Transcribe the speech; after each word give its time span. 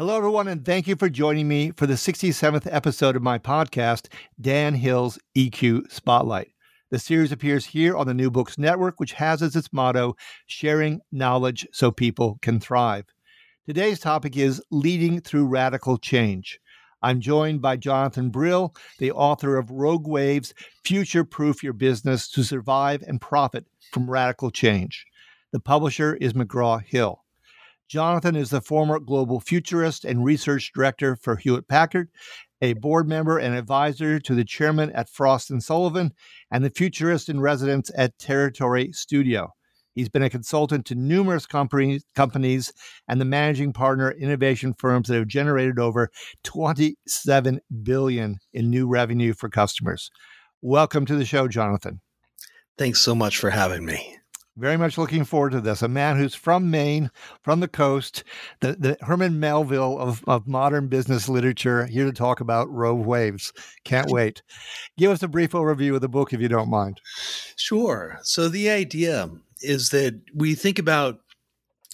Hello, 0.00 0.16
everyone, 0.16 0.46
and 0.46 0.64
thank 0.64 0.86
you 0.86 0.94
for 0.94 1.08
joining 1.08 1.48
me 1.48 1.72
for 1.72 1.88
the 1.88 1.94
67th 1.94 2.68
episode 2.70 3.16
of 3.16 3.22
my 3.22 3.36
podcast, 3.36 4.06
Dan 4.40 4.74
Hill's 4.74 5.18
EQ 5.36 5.90
Spotlight. 5.90 6.52
The 6.92 7.00
series 7.00 7.32
appears 7.32 7.66
here 7.66 7.96
on 7.96 8.06
the 8.06 8.14
New 8.14 8.30
Books 8.30 8.58
Network, 8.58 9.00
which 9.00 9.14
has 9.14 9.42
as 9.42 9.56
its 9.56 9.72
motto, 9.72 10.14
sharing 10.46 11.00
knowledge 11.10 11.66
so 11.72 11.90
people 11.90 12.38
can 12.42 12.60
thrive. 12.60 13.06
Today's 13.66 13.98
topic 13.98 14.36
is 14.36 14.62
leading 14.70 15.20
through 15.20 15.48
radical 15.48 15.98
change. 15.98 16.60
I'm 17.02 17.20
joined 17.20 17.60
by 17.60 17.76
Jonathan 17.76 18.30
Brill, 18.30 18.76
the 19.00 19.10
author 19.10 19.56
of 19.56 19.68
Rogue 19.68 20.06
Waves 20.06 20.54
Future 20.84 21.24
Proof 21.24 21.64
Your 21.64 21.72
Business 21.72 22.30
to 22.30 22.44
Survive 22.44 23.02
and 23.02 23.20
Profit 23.20 23.66
from 23.90 24.08
Radical 24.08 24.52
Change. 24.52 25.04
The 25.50 25.58
publisher 25.58 26.14
is 26.14 26.34
McGraw 26.34 26.84
Hill. 26.84 27.24
Jonathan 27.88 28.36
is 28.36 28.50
the 28.50 28.60
former 28.60 29.00
global 29.00 29.40
futurist 29.40 30.04
and 30.04 30.22
research 30.22 30.72
director 30.74 31.16
for 31.16 31.36
Hewlett 31.36 31.68
Packard, 31.68 32.10
a 32.60 32.74
board 32.74 33.08
member 33.08 33.38
and 33.38 33.54
advisor 33.54 34.18
to 34.20 34.34
the 34.34 34.44
chairman 34.44 34.90
at 34.92 35.08
Frost 35.08 35.50
and 35.50 35.62
Sullivan, 35.62 36.12
and 36.50 36.62
the 36.62 36.70
futurist 36.70 37.30
in 37.30 37.40
residence 37.40 37.90
at 37.96 38.18
Territory 38.18 38.92
Studio. 38.92 39.54
He's 39.94 40.10
been 40.10 40.22
a 40.22 40.30
consultant 40.30 40.84
to 40.86 40.94
numerous 40.94 41.46
companies, 41.46 42.04
companies 42.14 42.72
and 43.08 43.20
the 43.20 43.24
managing 43.24 43.72
partner 43.72 44.12
innovation 44.12 44.74
firms 44.78 45.08
that 45.08 45.16
have 45.16 45.26
generated 45.26 45.78
over 45.78 46.10
27 46.44 47.60
billion 47.82 48.36
in 48.52 48.70
new 48.70 48.86
revenue 48.86 49.32
for 49.32 49.48
customers. 49.48 50.10
Welcome 50.60 51.06
to 51.06 51.16
the 51.16 51.24
show, 51.24 51.48
Jonathan. 51.48 52.00
Thanks 52.76 53.00
so 53.00 53.14
much 53.14 53.38
for 53.38 53.50
having 53.50 53.84
me. 53.84 54.17
Very 54.58 54.76
much 54.76 54.98
looking 54.98 55.24
forward 55.24 55.50
to 55.50 55.60
this. 55.60 55.82
A 55.82 55.88
man 55.88 56.16
who's 56.16 56.34
from 56.34 56.68
Maine, 56.68 57.12
from 57.42 57.60
the 57.60 57.68
coast, 57.68 58.24
the, 58.58 58.72
the 58.72 58.98
Herman 59.02 59.38
Melville 59.38 59.98
of, 60.00 60.24
of 60.26 60.48
modern 60.48 60.88
business 60.88 61.28
literature, 61.28 61.86
here 61.86 62.04
to 62.06 62.12
talk 62.12 62.40
about 62.40 62.68
Rogue 62.68 63.06
Waves. 63.06 63.52
Can't 63.84 64.10
wait. 64.10 64.42
Give 64.96 65.12
us 65.12 65.22
a 65.22 65.28
brief 65.28 65.52
overview 65.52 65.94
of 65.94 66.00
the 66.00 66.08
book, 66.08 66.32
if 66.32 66.40
you 66.40 66.48
don't 66.48 66.68
mind. 66.68 67.00
Sure. 67.54 68.18
So, 68.22 68.48
the 68.48 68.68
idea 68.68 69.30
is 69.60 69.90
that 69.90 70.20
we 70.34 70.56
think 70.56 70.80
about 70.80 71.20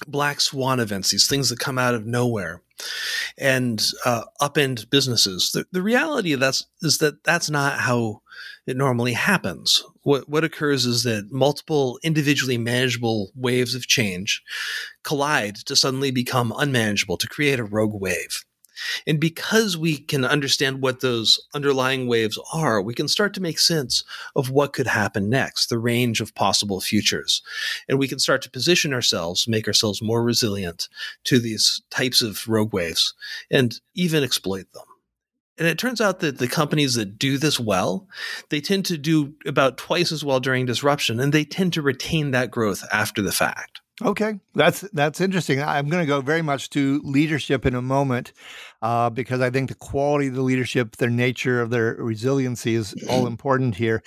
black 0.06 0.40
swan 0.40 0.80
events, 0.80 1.10
these 1.10 1.26
things 1.26 1.48
that 1.50 1.58
come 1.58 1.78
out 1.78 1.94
of 1.94 2.06
nowhere 2.06 2.62
and 3.38 3.90
uh, 4.04 4.24
upend 4.40 4.90
businesses. 4.90 5.52
The, 5.52 5.66
the 5.72 5.82
reality 5.82 6.32
of 6.32 6.40
that's 6.40 6.66
is 6.82 6.98
that 6.98 7.24
that's 7.24 7.50
not 7.50 7.78
how 7.78 8.22
it 8.66 8.76
normally 8.76 9.12
happens. 9.12 9.84
What 10.02 10.28
what 10.28 10.44
occurs 10.44 10.84
is 10.86 11.02
that 11.04 11.30
multiple 11.30 11.98
individually 12.02 12.58
manageable 12.58 13.30
waves 13.34 13.74
of 13.74 13.86
change 13.86 14.42
collide 15.02 15.56
to 15.66 15.76
suddenly 15.76 16.10
become 16.10 16.52
unmanageable 16.56 17.16
to 17.18 17.28
create 17.28 17.60
a 17.60 17.64
rogue 17.64 18.00
wave. 18.00 18.44
And 19.06 19.20
because 19.20 19.76
we 19.76 19.98
can 19.98 20.24
understand 20.24 20.82
what 20.82 21.00
those 21.00 21.40
underlying 21.54 22.06
waves 22.06 22.38
are, 22.52 22.80
we 22.80 22.94
can 22.94 23.08
start 23.08 23.34
to 23.34 23.40
make 23.40 23.58
sense 23.58 24.04
of 24.36 24.50
what 24.50 24.72
could 24.72 24.86
happen 24.86 25.28
next, 25.28 25.68
the 25.68 25.78
range 25.78 26.20
of 26.20 26.34
possible 26.34 26.80
futures. 26.80 27.42
And 27.88 27.98
we 27.98 28.08
can 28.08 28.18
start 28.18 28.42
to 28.42 28.50
position 28.50 28.92
ourselves, 28.92 29.48
make 29.48 29.66
ourselves 29.66 30.02
more 30.02 30.22
resilient 30.22 30.88
to 31.24 31.38
these 31.38 31.82
types 31.90 32.22
of 32.22 32.48
rogue 32.48 32.72
waves, 32.72 33.14
and 33.50 33.78
even 33.94 34.22
exploit 34.22 34.72
them. 34.72 34.84
And 35.56 35.68
it 35.68 35.78
turns 35.78 36.00
out 36.00 36.18
that 36.20 36.38
the 36.38 36.48
companies 36.48 36.94
that 36.94 37.18
do 37.18 37.38
this 37.38 37.60
well, 37.60 38.08
they 38.48 38.60
tend 38.60 38.86
to 38.86 38.98
do 38.98 39.34
about 39.46 39.78
twice 39.78 40.10
as 40.10 40.24
well 40.24 40.40
during 40.40 40.66
disruption, 40.66 41.20
and 41.20 41.32
they 41.32 41.44
tend 41.44 41.72
to 41.74 41.82
retain 41.82 42.32
that 42.32 42.50
growth 42.50 42.84
after 42.92 43.22
the 43.22 43.32
fact. 43.32 43.80
Okay, 44.02 44.40
that's 44.54 44.80
that's 44.92 45.20
interesting. 45.20 45.62
I'm 45.62 45.88
going 45.88 46.02
to 46.02 46.06
go 46.06 46.20
very 46.20 46.42
much 46.42 46.68
to 46.70 47.00
leadership 47.04 47.64
in 47.64 47.76
a 47.76 47.82
moment 47.82 48.32
uh, 48.82 49.08
because 49.08 49.40
I 49.40 49.50
think 49.50 49.68
the 49.68 49.76
quality 49.76 50.26
of 50.26 50.34
the 50.34 50.42
leadership, 50.42 50.96
their 50.96 51.10
nature 51.10 51.60
of 51.60 51.70
their 51.70 51.94
resiliency, 51.94 52.74
is 52.74 52.92
all 53.08 53.26
important 53.28 53.76
here. 53.76 54.02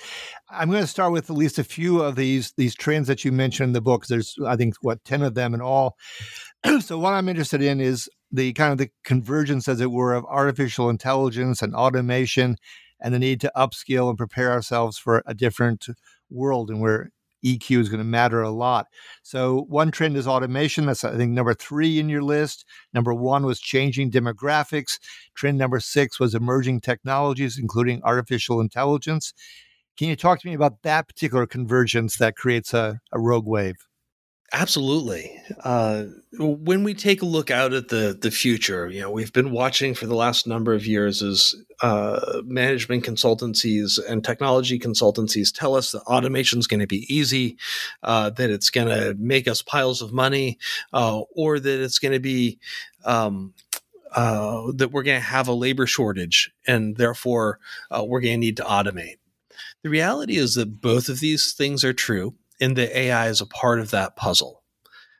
I'm 0.50 0.68
going 0.68 0.82
to 0.82 0.86
start 0.86 1.12
with 1.12 1.30
at 1.30 1.36
least 1.36 1.58
a 1.58 1.64
few 1.64 2.02
of 2.02 2.16
these 2.16 2.52
these 2.58 2.74
trends 2.74 3.08
that 3.08 3.24
you 3.24 3.32
mentioned 3.32 3.68
in 3.68 3.72
the 3.72 3.80
book. 3.80 4.06
There's 4.06 4.36
I 4.46 4.56
think 4.56 4.74
what 4.82 5.02
ten 5.04 5.22
of 5.22 5.32
them 5.32 5.54
in 5.54 5.62
all. 5.62 5.96
so 6.80 6.98
what 6.98 7.14
I'm 7.14 7.28
interested 7.30 7.62
in 7.62 7.80
is 7.80 8.10
the 8.30 8.52
kind 8.52 8.72
of 8.72 8.78
the 8.78 8.90
convergence, 9.04 9.68
as 9.68 9.80
it 9.80 9.90
were, 9.90 10.12
of 10.12 10.26
artificial 10.26 10.90
intelligence 10.90 11.62
and 11.62 11.74
automation, 11.74 12.56
and 13.00 13.14
the 13.14 13.18
need 13.18 13.40
to 13.40 13.52
upskill 13.56 14.10
and 14.10 14.18
prepare 14.18 14.52
ourselves 14.52 14.98
for 14.98 15.22
a 15.24 15.32
different 15.32 15.86
world 16.28 16.68
and 16.68 16.78
where 16.82 17.10
EQ 17.44 17.78
is 17.78 17.88
going 17.88 17.98
to 17.98 18.04
matter 18.04 18.42
a 18.42 18.50
lot. 18.50 18.86
So 19.22 19.66
one 19.68 19.90
trend 19.90 20.16
is 20.16 20.26
automation. 20.26 20.86
That's 20.86 21.04
I 21.04 21.16
think 21.16 21.32
number 21.32 21.54
three 21.54 21.98
in 21.98 22.08
your 22.08 22.22
list. 22.22 22.64
Number 22.92 23.14
one 23.14 23.44
was 23.44 23.60
changing 23.60 24.10
demographics. 24.10 24.98
Trend 25.34 25.58
number 25.58 25.80
six 25.80 26.18
was 26.18 26.34
emerging 26.34 26.80
technologies, 26.80 27.58
including 27.58 28.02
artificial 28.04 28.60
intelligence. 28.60 29.32
Can 29.96 30.08
you 30.08 30.16
talk 30.16 30.40
to 30.40 30.48
me 30.48 30.54
about 30.54 30.82
that 30.82 31.08
particular 31.08 31.46
convergence 31.46 32.18
that 32.18 32.36
creates 32.36 32.72
a, 32.72 33.00
a 33.12 33.18
rogue 33.18 33.46
wave? 33.46 33.87
Absolutely. 34.52 35.38
Uh, 35.62 36.04
when 36.38 36.82
we 36.82 36.94
take 36.94 37.20
a 37.20 37.26
look 37.26 37.50
out 37.50 37.74
at 37.74 37.88
the 37.88 38.16
the 38.18 38.30
future, 38.30 38.88
you 38.88 39.02
know, 39.02 39.10
we've 39.10 39.32
been 39.32 39.50
watching 39.50 39.92
for 39.92 40.06
the 40.06 40.14
last 40.14 40.46
number 40.46 40.72
of 40.72 40.86
years 40.86 41.22
as 41.22 41.54
uh, 41.82 42.40
management 42.46 43.04
consultancies 43.04 43.98
and 44.08 44.24
technology 44.24 44.78
consultancies 44.78 45.54
tell 45.54 45.74
us 45.74 45.92
that 45.92 46.00
automation 46.02 46.58
is 46.58 46.66
going 46.66 46.80
to 46.80 46.86
be 46.86 47.14
easy, 47.14 47.58
uh, 48.02 48.30
that 48.30 48.48
it's 48.48 48.70
going 48.70 48.88
to 48.88 49.14
make 49.18 49.46
us 49.46 49.60
piles 49.60 50.00
of 50.00 50.14
money, 50.14 50.58
uh, 50.94 51.20
or 51.36 51.60
that 51.60 51.82
it's 51.82 51.98
going 51.98 52.14
to 52.14 52.20
be 52.20 52.58
um, 53.04 53.52
uh, 54.14 54.72
that 54.76 54.92
we're 54.92 55.02
going 55.02 55.20
to 55.20 55.26
have 55.26 55.48
a 55.48 55.52
labor 55.52 55.86
shortage 55.86 56.50
and 56.66 56.96
therefore 56.96 57.58
uh, 57.90 58.02
we're 58.02 58.22
going 58.22 58.34
to 58.34 58.38
need 58.38 58.56
to 58.56 58.64
automate. 58.64 59.16
The 59.82 59.90
reality 59.90 60.38
is 60.38 60.54
that 60.54 60.80
both 60.80 61.10
of 61.10 61.20
these 61.20 61.52
things 61.52 61.84
are 61.84 61.92
true 61.92 62.34
and 62.60 62.76
the 62.76 62.96
AI 62.96 63.28
is 63.28 63.40
a 63.40 63.46
part 63.46 63.80
of 63.80 63.90
that 63.90 64.16
puzzle. 64.16 64.62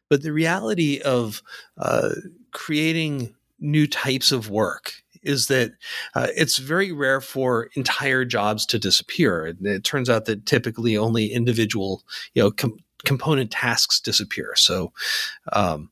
But 0.08 0.22
the 0.22 0.32
reality 0.32 1.00
of 1.00 1.42
uh, 1.76 2.10
creating 2.52 3.34
new 3.60 3.86
types 3.86 4.32
of 4.32 4.50
work 4.50 4.94
is 5.22 5.48
that 5.48 5.72
uh, 6.14 6.28
it's 6.36 6.58
very 6.58 6.92
rare 6.92 7.20
for 7.20 7.70
entire 7.74 8.24
jobs 8.24 8.64
to 8.66 8.78
disappear. 8.78 9.54
It 9.62 9.84
turns 9.84 10.08
out 10.08 10.24
that 10.26 10.46
typically 10.46 10.96
only 10.96 11.26
individual, 11.26 12.02
you 12.34 12.42
know, 12.42 12.50
com- 12.50 12.78
component 13.04 13.50
tasks 13.50 14.00
disappear. 14.00 14.54
So, 14.56 14.92
um, 15.52 15.90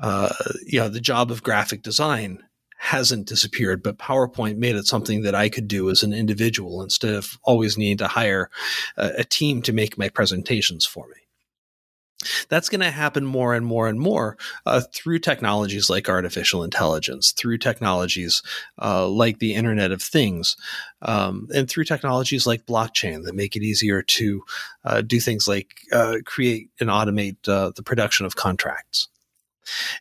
uh, 0.00 0.34
you 0.66 0.78
know, 0.78 0.88
the 0.88 1.00
job 1.00 1.30
of 1.30 1.42
graphic 1.42 1.82
design 1.82 2.42
hasn't 2.84 3.26
disappeared, 3.26 3.82
but 3.82 3.96
PowerPoint 3.96 4.58
made 4.58 4.76
it 4.76 4.86
something 4.86 5.22
that 5.22 5.34
I 5.34 5.48
could 5.48 5.66
do 5.66 5.88
as 5.88 6.02
an 6.02 6.12
individual 6.12 6.82
instead 6.82 7.14
of 7.14 7.38
always 7.42 7.78
needing 7.78 7.96
to 7.96 8.08
hire 8.08 8.50
a, 8.98 9.10
a 9.20 9.24
team 9.24 9.62
to 9.62 9.72
make 9.72 9.96
my 9.96 10.10
presentations 10.10 10.84
for 10.84 11.08
me. 11.08 11.16
That's 12.50 12.68
going 12.68 12.82
to 12.82 12.90
happen 12.90 13.24
more 13.24 13.54
and 13.54 13.64
more 13.64 13.88
and 13.88 13.98
more 13.98 14.36
uh, 14.66 14.82
through 14.94 15.20
technologies 15.20 15.88
like 15.88 16.10
artificial 16.10 16.62
intelligence, 16.62 17.32
through 17.32 17.56
technologies 17.56 18.42
uh, 18.80 19.08
like 19.08 19.38
the 19.38 19.54
Internet 19.54 19.90
of 19.90 20.02
Things, 20.02 20.54
um, 21.00 21.48
and 21.54 21.68
through 21.68 21.84
technologies 21.84 22.46
like 22.46 22.66
blockchain 22.66 23.24
that 23.24 23.34
make 23.34 23.56
it 23.56 23.62
easier 23.62 24.02
to 24.02 24.44
uh, 24.84 25.00
do 25.00 25.20
things 25.20 25.48
like 25.48 25.68
uh, 25.90 26.18
create 26.26 26.68
and 26.80 26.90
automate 26.90 27.48
uh, 27.48 27.72
the 27.74 27.82
production 27.82 28.26
of 28.26 28.36
contracts. 28.36 29.08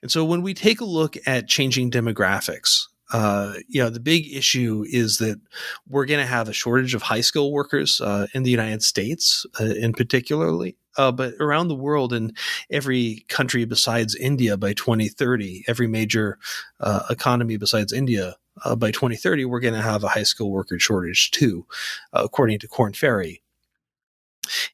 And 0.01 0.11
so 0.11 0.23
when 0.25 0.41
we 0.41 0.53
take 0.53 0.81
a 0.81 0.85
look 0.85 1.15
at 1.25 1.47
changing 1.47 1.91
demographics, 1.91 2.87
uh, 3.13 3.53
you 3.67 3.81
know, 3.81 3.91
the 3.91 3.99
big 3.99 4.33
issue 4.33 4.83
is 4.89 5.19
that 5.19 5.39
we're 5.87 6.05
going 6.05 6.19
to 6.19 6.25
have 6.25 6.49
a 6.49 6.53
shortage 6.53 6.95
of 6.95 7.03
high 7.03 7.21
skill 7.21 7.51
workers 7.51 8.01
uh, 8.01 8.25
in 8.33 8.41
the 8.41 8.49
United 8.49 8.81
States, 8.81 9.45
uh, 9.59 9.65
in 9.65 9.93
particularly, 9.93 10.75
uh, 10.97 11.11
but 11.11 11.35
around 11.39 11.67
the 11.67 11.75
world, 11.75 12.11
in 12.11 12.33
every 12.71 13.23
country 13.29 13.65
besides 13.65 14.15
India 14.15 14.57
by 14.57 14.73
2030, 14.73 15.63
every 15.67 15.87
major 15.87 16.39
uh, 16.79 17.03
economy 17.09 17.55
besides 17.55 17.93
India 17.93 18.35
uh, 18.65 18.75
by 18.75 18.89
2030, 18.89 19.45
we're 19.45 19.59
going 19.59 19.73
to 19.75 19.81
have 19.81 20.03
a 20.03 20.09
high 20.09 20.23
skill 20.23 20.49
worker 20.49 20.79
shortage 20.79 21.29
too, 21.31 21.67
according 22.13 22.57
to 22.59 22.67
Korn 22.67 22.93
Ferry. 22.93 23.42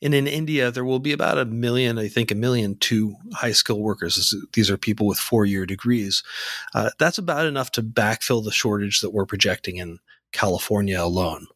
And 0.02 0.14
in 0.14 0.28
India, 0.28 0.72
there 0.72 0.86
will 0.86 1.00
be 1.00 1.12
about 1.12 1.38
a 1.38 1.46
million, 1.46 1.98
I 1.98 2.08
think, 2.08 2.32
a 2.32 2.36
million 2.36 2.76
two 2.78 3.16
high 3.34 3.52
skill 3.52 3.80
workers. 3.80 4.34
These 4.54 4.70
are 4.70 4.78
people 4.78 5.08
with 5.08 5.20
four 5.20 5.46
year 5.46 5.66
degrees. 5.66 6.24
Uh, 6.74 6.90
that's 6.98 7.18
about 7.18 7.46
enough 7.46 7.72
to 7.72 7.84
backfill 7.84 8.44
the 8.44 8.52
shortage 8.52 9.02
that 9.02 9.12
we're 9.12 9.26
projecting 9.26 9.78
in 9.78 10.00
California 10.32 11.02
alone. 11.02 11.48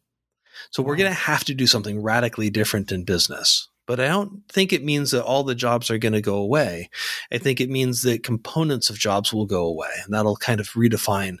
So 0.70 0.82
we're 0.82 0.96
going 0.96 1.10
to 1.10 1.14
have 1.14 1.44
to 1.44 1.54
do 1.54 1.66
something 1.66 2.02
radically 2.02 2.50
different 2.50 2.92
in 2.92 3.04
business. 3.04 3.68
But 3.86 4.00
I 4.00 4.08
don't 4.08 4.42
think 4.48 4.72
it 4.72 4.82
means 4.82 5.10
that 5.10 5.24
all 5.24 5.44
the 5.44 5.54
jobs 5.54 5.90
are 5.90 5.98
going 5.98 6.14
to 6.14 6.22
go 6.22 6.36
away. 6.36 6.88
I 7.30 7.38
think 7.38 7.60
it 7.60 7.68
means 7.68 8.02
that 8.02 8.22
components 8.22 8.88
of 8.88 8.98
jobs 8.98 9.32
will 9.32 9.44
go 9.44 9.66
away, 9.66 9.90
and 10.02 10.14
that'll 10.14 10.36
kind 10.36 10.58
of 10.58 10.68
redefine 10.70 11.36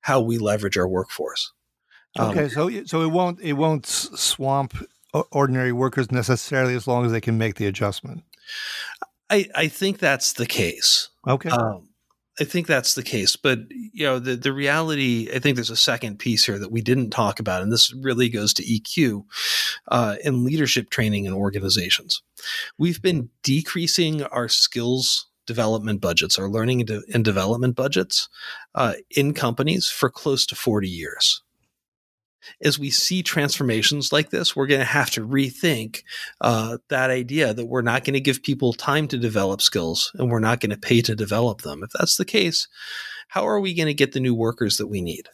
how 0.00 0.20
we 0.20 0.38
leverage 0.38 0.76
our 0.76 0.88
workforce. 0.88 1.52
Um, 2.18 2.30
okay, 2.30 2.48
so 2.48 2.84
so 2.84 3.02
it 3.02 3.12
won't 3.12 3.40
it 3.40 3.52
won't 3.52 3.86
swamp 3.86 4.74
ordinary 5.30 5.72
workers 5.72 6.10
necessarily 6.10 6.74
as 6.74 6.86
long 6.86 7.04
as 7.06 7.12
they 7.12 7.20
can 7.20 7.38
make 7.38 7.56
the 7.56 7.66
adjustment. 7.66 8.22
I, 9.30 9.48
I 9.54 9.68
think 9.68 9.98
that's 9.98 10.34
the 10.34 10.46
case. 10.46 11.08
Okay. 11.26 11.48
Um, 11.48 11.88
I 12.38 12.44
think 12.44 12.66
that's 12.66 12.94
the 12.94 13.02
case. 13.02 13.34
But, 13.34 13.60
you 13.70 14.04
know, 14.04 14.18
the, 14.18 14.36
the 14.36 14.52
reality, 14.52 15.28
I 15.34 15.38
think 15.38 15.56
there's 15.56 15.70
a 15.70 15.76
second 15.76 16.18
piece 16.18 16.44
here 16.44 16.58
that 16.58 16.70
we 16.70 16.82
didn't 16.82 17.10
talk 17.10 17.40
about, 17.40 17.62
and 17.62 17.72
this 17.72 17.94
really 17.94 18.28
goes 18.28 18.52
to 18.54 18.62
EQ 18.62 19.24
uh, 19.88 20.16
in 20.22 20.44
leadership 20.44 20.90
training 20.90 21.24
in 21.24 21.32
organizations. 21.32 22.22
We've 22.78 23.00
been 23.00 23.30
decreasing 23.42 24.22
our 24.24 24.48
skills 24.48 25.26
development 25.46 26.00
budgets, 26.00 26.38
our 26.38 26.48
learning 26.48 26.84
and, 27.12 27.24
development 27.24 27.76
budgets 27.76 28.28
uh, 28.74 28.94
in 29.16 29.32
companies 29.32 29.88
for 29.88 30.10
close 30.10 30.44
to 30.44 30.56
40 30.56 30.88
years 30.88 31.40
as 32.62 32.78
we 32.78 32.90
see 32.90 33.22
transformations 33.22 34.12
like 34.12 34.30
this, 34.30 34.54
we're 34.54 34.66
going 34.66 34.80
to 34.80 34.84
have 34.84 35.10
to 35.12 35.26
rethink 35.26 36.02
uh, 36.40 36.78
that 36.88 37.10
idea 37.10 37.54
that 37.54 37.66
we're 37.66 37.82
not 37.82 38.04
going 38.04 38.14
to 38.14 38.20
give 38.20 38.42
people 38.42 38.72
time 38.72 39.08
to 39.08 39.18
develop 39.18 39.62
skills 39.62 40.12
and 40.14 40.30
we're 40.30 40.38
not 40.38 40.60
going 40.60 40.70
to 40.70 40.76
pay 40.76 41.00
to 41.02 41.14
develop 41.14 41.62
them. 41.62 41.82
If 41.82 41.90
that's 41.98 42.16
the 42.16 42.24
case, 42.24 42.68
how 43.28 43.46
are 43.46 43.60
we 43.60 43.74
going 43.74 43.88
to 43.88 43.94
get 43.94 44.12
the 44.12 44.20
new 44.20 44.34
workers 44.34 44.76
that 44.76 44.86
we 44.86 45.00
need? 45.00 45.28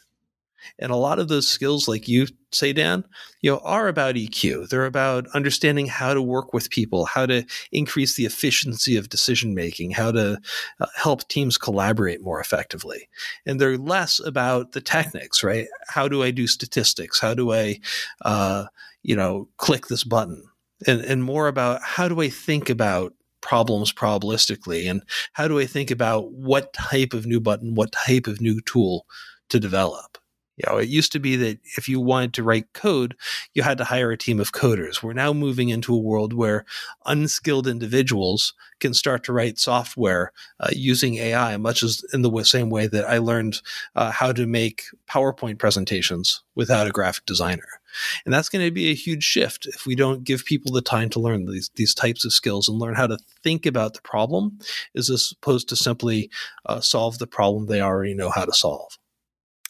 And 0.79 0.93
a 0.93 0.97
lot 0.97 1.19
of 1.19 1.29
those 1.29 1.49
skills, 1.49 1.89
like 1.89 2.09
you 2.09 2.27
say, 2.53 2.73
Dan, 2.73 3.05
you 3.41 3.51
know, 3.51 3.59
are 3.59 3.89
about 3.89 4.15
EQ. 4.15 4.69
They're 4.69 4.87
about 4.87 5.27
understanding 5.35 5.87
how 5.87 6.15
to 6.15 6.23
work 6.23 6.53
with 6.53 6.71
people, 6.71 7.07
how 7.07 7.27
to 7.27 7.45
increase 7.71 8.15
the 8.15 8.27
efficiency 8.27 8.97
of 8.97 9.09
decision 9.09 9.55
making, 9.55 9.93
how 9.93 10.13
to 10.13 10.39
uh, 10.81 10.87
help 10.97 11.27
teams 11.29 11.59
collaborate 11.59 12.23
more 12.23 12.41
effectively. 12.41 13.09
And 13.47 13.61
they're 13.61 13.79
less 13.79 14.21
about 14.21 14.73
the 14.73 14.81
techniques, 14.81 15.43
right? 15.43 15.67
How 15.89 16.09
do 16.09 16.23
I 16.23 16.31
do 16.31 16.47
statistics? 16.47 17.21
How 17.21 17.35
do 17.35 17.53
I, 17.53 17.81
uh, 18.23 18.67
you 19.03 19.17
know, 19.17 19.49
click 19.57 19.87
this 19.87 20.05
button? 20.05 20.45
And, 20.87 21.01
and 21.03 21.23
more 21.23 21.49
about 21.49 21.81
how 21.83 22.09
do 22.09 22.21
I 22.21 22.29
think 22.29 22.69
about 22.69 23.15
problems 23.43 23.93
probabilistically 23.93 24.89
and 24.89 25.03
how 25.35 25.49
do 25.49 25.59
I 25.59 25.67
think 25.67 25.91
about 25.91 26.33
what 26.33 26.73
type 26.73 27.13
of 27.13 27.27
new 27.27 27.41
button, 27.41 27.75
what 27.75 27.93
type 27.93 28.27
of 28.27 28.41
new 28.41 28.61
tool 28.63 29.07
to 29.51 29.61
develop. 29.61 30.17
You 30.57 30.65
know, 30.69 30.79
it 30.79 30.89
used 30.89 31.13
to 31.13 31.19
be 31.19 31.37
that 31.37 31.59
if 31.77 31.89
you 31.89 32.01
wanted 32.01 32.35
to 32.35 32.43
write 32.43 32.73
code, 32.75 33.17
you 33.55 33.63
had 33.63 33.79
to 33.79 33.85
hire 33.85 34.11
a 34.11 34.19
team 34.19 34.39
of 34.39 34.53
coders. 34.53 35.03
We're 35.03 35.15
now 35.15 35.33
moving 35.33 35.71
into 35.71 35.95
a 35.95 35.99
world 35.99 36.35
where 36.35 36.67
unskilled 37.07 37.67
individuals 37.67 38.53
can 38.79 38.93
start 38.93 39.25
to 39.25 39.33
write 39.33 39.59
software 39.59 40.33
uh, 40.61 40.69
using 40.73 41.15
AI, 41.15 41.57
much 41.57 41.83
as 41.83 42.05
in 42.13 42.23
the 42.23 42.43
same 42.45 42.69
way 42.69 42.87
that 42.87 43.09
I 43.09 43.19
learned 43.19 43.63
uh, 43.97 44.11
how 44.11 44.33
to 44.33 44.47
make 44.47 44.85
PowerPoint 45.09 45.59
presentations 45.59 46.43
without 46.55 46.87
a 46.87 46.91
graphic 46.91 47.25
designer. 47.25 47.81
And 48.25 48.33
that's 48.33 48.49
going 48.49 48.65
to 48.65 48.71
be 48.71 48.91
a 48.91 48.95
huge 48.95 49.25
shift 49.25 49.67
if 49.67 49.87
we 49.87 49.95
don't 49.95 50.25
give 50.25 50.45
people 50.45 50.73
the 50.73 50.83
time 50.83 51.09
to 51.11 51.21
learn 51.21 51.47
these, 51.47 51.71
these 51.77 51.95
types 51.95 52.25
of 52.25 52.33
skills 52.33 52.69
and 52.69 52.79
learn 52.79 52.95
how 52.95 53.07
to 53.07 53.19
think 53.43 53.67
about 53.67 53.95
the 53.95 54.03
problem 54.03 54.59
as 54.97 55.33
opposed 55.33 55.69
to 55.69 55.77
simply 55.77 56.31
uh, 56.67 56.81
solve 56.81 57.19
the 57.19 57.27
problem 57.27 57.67
they 57.67 57.81
already 57.81 58.15
know 58.15 58.31
how 58.31 58.45
to 58.45 58.53
solve. 58.53 58.99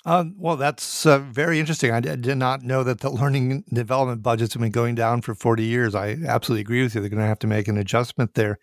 Um, 0.05 0.35
well, 0.37 0.57
that's 0.57 1.07
uh, 1.07 1.21
very 1.21 1.61
interesting. 1.61 1.93
I 1.93 2.01
did 2.01 2.37
not 2.37 2.63
know 2.63 2.83
that 2.83 3.01
the 3.01 3.11
learning 3.11 3.63
development 3.73 4.21
budgets 4.21 4.53
have 4.55 4.61
been 4.61 4.73
going 4.73 4.97
down 4.97 5.23
for 5.23 5.33
40 5.33 5.63
years. 5.63 5.95
I 5.95 6.17
absolutely 6.27 6.63
agree 6.63 6.83
with 6.83 6.95
you. 6.95 7.01
They're 7.01 7.09
going 7.09 7.21
to 7.21 7.27
have 7.27 7.39
to 7.41 7.47
make 7.47 7.69
an 7.69 7.79
adjustment 7.79 8.35
there. 8.35 8.59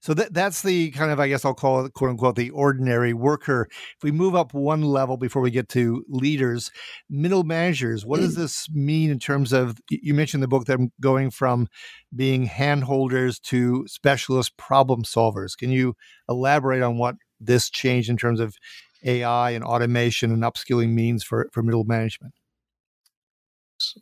So 0.00 0.12
that, 0.14 0.34
that's 0.34 0.62
the 0.62 0.90
kind 0.90 1.12
of, 1.12 1.20
I 1.20 1.28
guess 1.28 1.44
I'll 1.44 1.54
call 1.54 1.84
it, 1.84 1.92
quote 1.92 2.10
unquote, 2.10 2.34
the 2.34 2.50
ordinary 2.50 3.12
worker. 3.12 3.68
If 3.70 4.02
we 4.02 4.10
move 4.10 4.34
up 4.34 4.54
one 4.54 4.82
level 4.82 5.16
before 5.16 5.40
we 5.40 5.52
get 5.52 5.68
to 5.70 6.04
leaders, 6.08 6.72
middle 7.08 7.44
managers, 7.44 8.04
what 8.04 8.18
does 8.18 8.34
this 8.34 8.68
mean 8.70 9.10
in 9.10 9.20
terms 9.20 9.52
of, 9.52 9.78
you 9.88 10.14
mentioned 10.14 10.42
the 10.42 10.48
book, 10.48 10.64
that 10.64 10.80
I'm 10.80 10.90
going 11.00 11.30
from 11.30 11.68
being 12.14 12.48
handholders 12.48 13.40
to 13.42 13.86
specialist 13.86 14.56
problem 14.56 15.04
solvers. 15.04 15.56
Can 15.56 15.70
you 15.70 15.94
elaborate 16.28 16.82
on 16.82 16.98
what 16.98 17.14
this 17.40 17.70
change 17.70 18.10
in 18.10 18.16
terms 18.16 18.40
of 18.40 18.56
AI 19.04 19.50
and 19.50 19.64
automation 19.64 20.32
and 20.32 20.42
upskilling 20.42 20.90
means 20.90 21.24
for, 21.24 21.48
for 21.52 21.62
middle 21.62 21.84
management? 21.84 22.34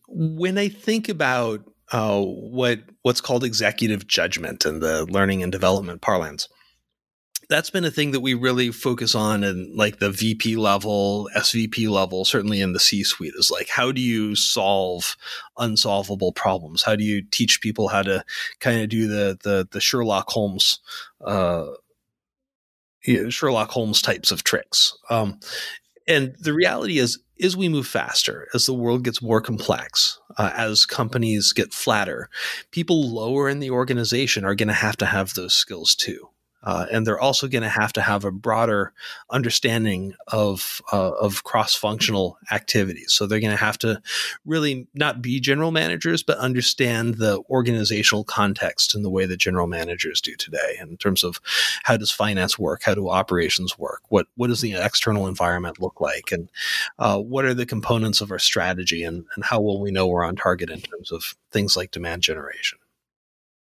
When 0.08 0.58
I 0.58 0.68
think 0.68 1.08
about 1.08 1.64
uh, 1.92 2.22
what 2.22 2.80
what's 3.02 3.20
called 3.20 3.44
executive 3.44 4.06
judgment 4.06 4.64
and 4.64 4.82
the 4.82 5.06
learning 5.06 5.42
and 5.42 5.50
development 5.50 6.02
parlance, 6.02 6.48
that's 7.50 7.68
been 7.68 7.84
a 7.84 7.90
thing 7.90 8.12
that 8.12 8.20
we 8.20 8.32
really 8.32 8.70
focus 8.70 9.14
on 9.14 9.42
in 9.42 9.72
like 9.74 9.98
the 9.98 10.10
VP 10.10 10.56
level, 10.56 11.28
SVP 11.36 11.88
level, 11.90 12.24
certainly 12.24 12.60
in 12.60 12.72
the 12.72 12.78
C 12.78 13.02
suite 13.02 13.34
is 13.36 13.50
like, 13.50 13.68
how 13.68 13.90
do 13.90 14.00
you 14.00 14.36
solve 14.36 15.16
unsolvable 15.58 16.32
problems? 16.32 16.82
How 16.82 16.94
do 16.94 17.02
you 17.02 17.22
teach 17.22 17.60
people 17.60 17.88
how 17.88 18.02
to 18.02 18.24
kind 18.60 18.80
of 18.80 18.88
do 18.88 19.08
the, 19.08 19.36
the, 19.42 19.68
the 19.72 19.80
Sherlock 19.80 20.30
Holmes, 20.30 20.78
uh, 21.24 21.66
you 23.04 23.22
know, 23.22 23.30
Sherlock 23.30 23.70
Holmes 23.70 24.02
types 24.02 24.30
of 24.30 24.44
tricks. 24.44 24.96
Um, 25.08 25.40
and 26.06 26.34
the 26.40 26.52
reality 26.52 26.98
is, 26.98 27.18
as 27.42 27.56
we 27.56 27.68
move 27.68 27.86
faster, 27.86 28.48
as 28.52 28.66
the 28.66 28.74
world 28.74 29.04
gets 29.04 29.22
more 29.22 29.40
complex, 29.40 30.18
uh, 30.36 30.52
as 30.54 30.84
companies 30.84 31.52
get 31.52 31.72
flatter, 31.72 32.28
people 32.70 33.08
lower 33.10 33.48
in 33.48 33.60
the 33.60 33.70
organization 33.70 34.44
are 34.44 34.54
going 34.54 34.68
to 34.68 34.74
have 34.74 34.96
to 34.98 35.06
have 35.06 35.34
those 35.34 35.54
skills 35.54 35.94
too. 35.94 36.28
Uh, 36.62 36.86
and 36.90 37.06
they're 37.06 37.20
also 37.20 37.48
going 37.48 37.62
to 37.62 37.68
have 37.68 37.92
to 37.92 38.02
have 38.02 38.24
a 38.24 38.30
broader 38.30 38.92
understanding 39.30 40.14
of 40.28 40.82
uh, 40.92 41.12
of 41.12 41.44
cross 41.44 41.74
functional 41.74 42.38
activities. 42.50 43.12
So 43.12 43.26
they're 43.26 43.40
going 43.40 43.50
to 43.50 43.56
have 43.56 43.78
to 43.78 44.02
really 44.44 44.86
not 44.94 45.22
be 45.22 45.40
general 45.40 45.70
managers, 45.70 46.22
but 46.22 46.38
understand 46.38 47.14
the 47.14 47.42
organizational 47.48 48.24
context 48.24 48.94
in 48.94 49.02
the 49.02 49.10
way 49.10 49.26
that 49.26 49.38
general 49.38 49.66
managers 49.66 50.20
do 50.20 50.34
today, 50.36 50.76
in 50.80 50.96
terms 50.96 51.24
of 51.24 51.40
how 51.84 51.96
does 51.96 52.10
finance 52.10 52.58
work, 52.58 52.82
how 52.82 52.94
do 52.94 53.08
operations 53.08 53.78
work, 53.78 54.02
what 54.08 54.26
what 54.36 54.48
does 54.48 54.60
the 54.60 54.74
external 54.74 55.26
environment 55.26 55.80
look 55.80 56.00
like, 56.00 56.32
and 56.32 56.50
uh, 56.98 57.18
what 57.18 57.44
are 57.44 57.54
the 57.54 57.66
components 57.66 58.20
of 58.20 58.30
our 58.30 58.38
strategy, 58.38 59.02
and, 59.02 59.24
and 59.34 59.44
how 59.44 59.60
will 59.60 59.80
we 59.80 59.90
know 59.90 60.06
we're 60.06 60.24
on 60.24 60.36
target 60.36 60.70
in 60.70 60.80
terms 60.80 61.10
of 61.10 61.34
things 61.50 61.76
like 61.76 61.90
demand 61.90 62.22
generation. 62.22 62.78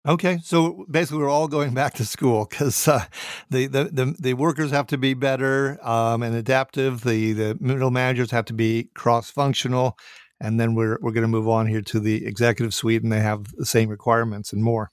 Okay, 0.08 0.38
so 0.44 0.86
basically, 0.92 1.18
we're 1.24 1.30
all 1.32 1.48
going 1.48 1.74
back 1.74 1.96
to 1.96 2.06
school 2.06 2.46
because 2.48 2.88
uh, 2.88 3.06
the, 3.50 3.66
the, 3.66 3.86
the 3.86 4.16
the 4.20 4.34
workers 4.36 4.70
have 4.70 4.86
to 4.88 5.00
be 5.00 5.16
better 5.16 5.80
um, 5.82 6.22
and 6.22 6.36
adaptive. 6.36 7.02
The 7.04 7.34
the 7.34 7.58
middle 7.60 7.90
managers 7.90 8.30
have 8.30 8.46
to 8.46 8.54
be 8.54 8.90
cross 8.94 9.32
functional, 9.32 9.98
and 10.40 10.60
then 10.60 10.76
we're 10.76 11.00
we're 11.02 11.12
going 11.12 11.24
to 11.24 11.28
move 11.28 11.50
on 11.50 11.66
here 11.66 11.82
to 11.82 12.00
the 12.00 12.24
executive 12.28 12.72
suite, 12.72 13.02
and 13.02 13.12
they 13.12 13.20
have 13.20 13.48
the 13.58 13.66
same 13.66 13.90
requirements 13.90 14.54
and 14.54 14.64
more. 14.64 14.92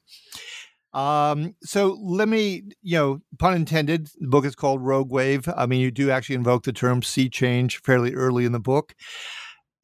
Um, 0.95 1.57
so 1.63 1.99
let 2.03 2.29
me, 2.29 2.63
you 2.83 2.97
know, 2.97 3.21
pun 3.39 3.55
intended. 3.55 4.09
The 4.19 4.29
book 4.29 4.47
is 4.47 4.55
called 4.55 4.81
Rogue 4.81 5.11
Wave. 5.11 5.47
I 5.55 5.67
mean, 5.67 5.81
you 5.81 5.91
do 5.91 6.11
actually 6.11 6.37
invoke 6.37 6.65
the 6.65 6.73
term 6.73 7.03
sea 7.03 7.29
change 7.29 7.83
fairly 7.83 8.15
early 8.15 8.47
in 8.47 8.53
the 8.53 8.61
book 8.61 8.95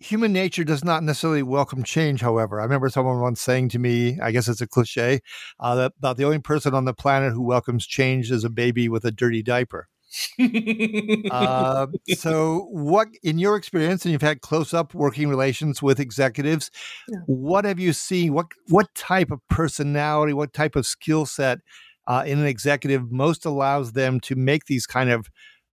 human 0.01 0.33
nature 0.33 0.65
does 0.65 0.85
not 0.85 1.03
necessarily 1.03 1.43
welcome 1.43 1.83
change, 1.83 2.21
however. 2.21 2.61
I 2.61 2.65
remember 2.65 2.89
someone 2.89 3.21
once 3.21 3.41
saying 3.41 3.71
to 3.71 3.79
me, 3.79 4.19
I 4.21 4.31
guess 4.31 4.49
it's 4.49 4.61
a 4.61 4.67
cliche, 4.67 5.21
uh, 5.61 5.75
that 5.75 5.93
about 5.99 6.17
the 6.17 6.25
only 6.25 6.39
person 6.39 6.75
on 6.75 6.85
the 6.85 6.95
planet 6.95 7.33
who 7.33 7.43
welcomes 7.43 7.87
change 7.87 8.31
is 8.31 8.45
a 8.45 8.51
baby 8.51 8.89
with 8.89 9.05
a 9.05 9.11
dirty 9.11 9.43
diaper. 9.43 9.89
uh, 11.31 11.87
so, 12.17 12.69
what, 12.71 13.09
in 13.23 13.39
your 13.39 13.57
experience, 13.57 14.05
and 14.05 14.13
you've 14.13 14.23
had 14.23 14.41
close-up 14.41 14.95
working 14.95 15.29
relations 15.29 15.83
with 15.83 16.01
executives, 16.01 16.71
yeah. 17.09 17.19
what 17.27 17.65
have 17.65 17.79
you 17.79 17.93
seen? 17.93 18.33
What 18.33 18.47
what 18.69 18.95
type 18.95 19.31
of 19.31 19.41
personality, 19.49 20.33
what 20.33 20.55
type 20.55 20.77
of 20.77 20.87
skill 20.87 21.27
set 21.27 21.59
uh, 22.07 22.25
in 22.27 22.39
an 22.39 22.47
executive 22.47 23.13
most 23.13 23.45
allows 23.45 23.93
them 23.93 24.19
to 24.21 24.35
make 24.35 24.65
these 24.65 24.87
kind 24.87 25.11
of 25.11 25.29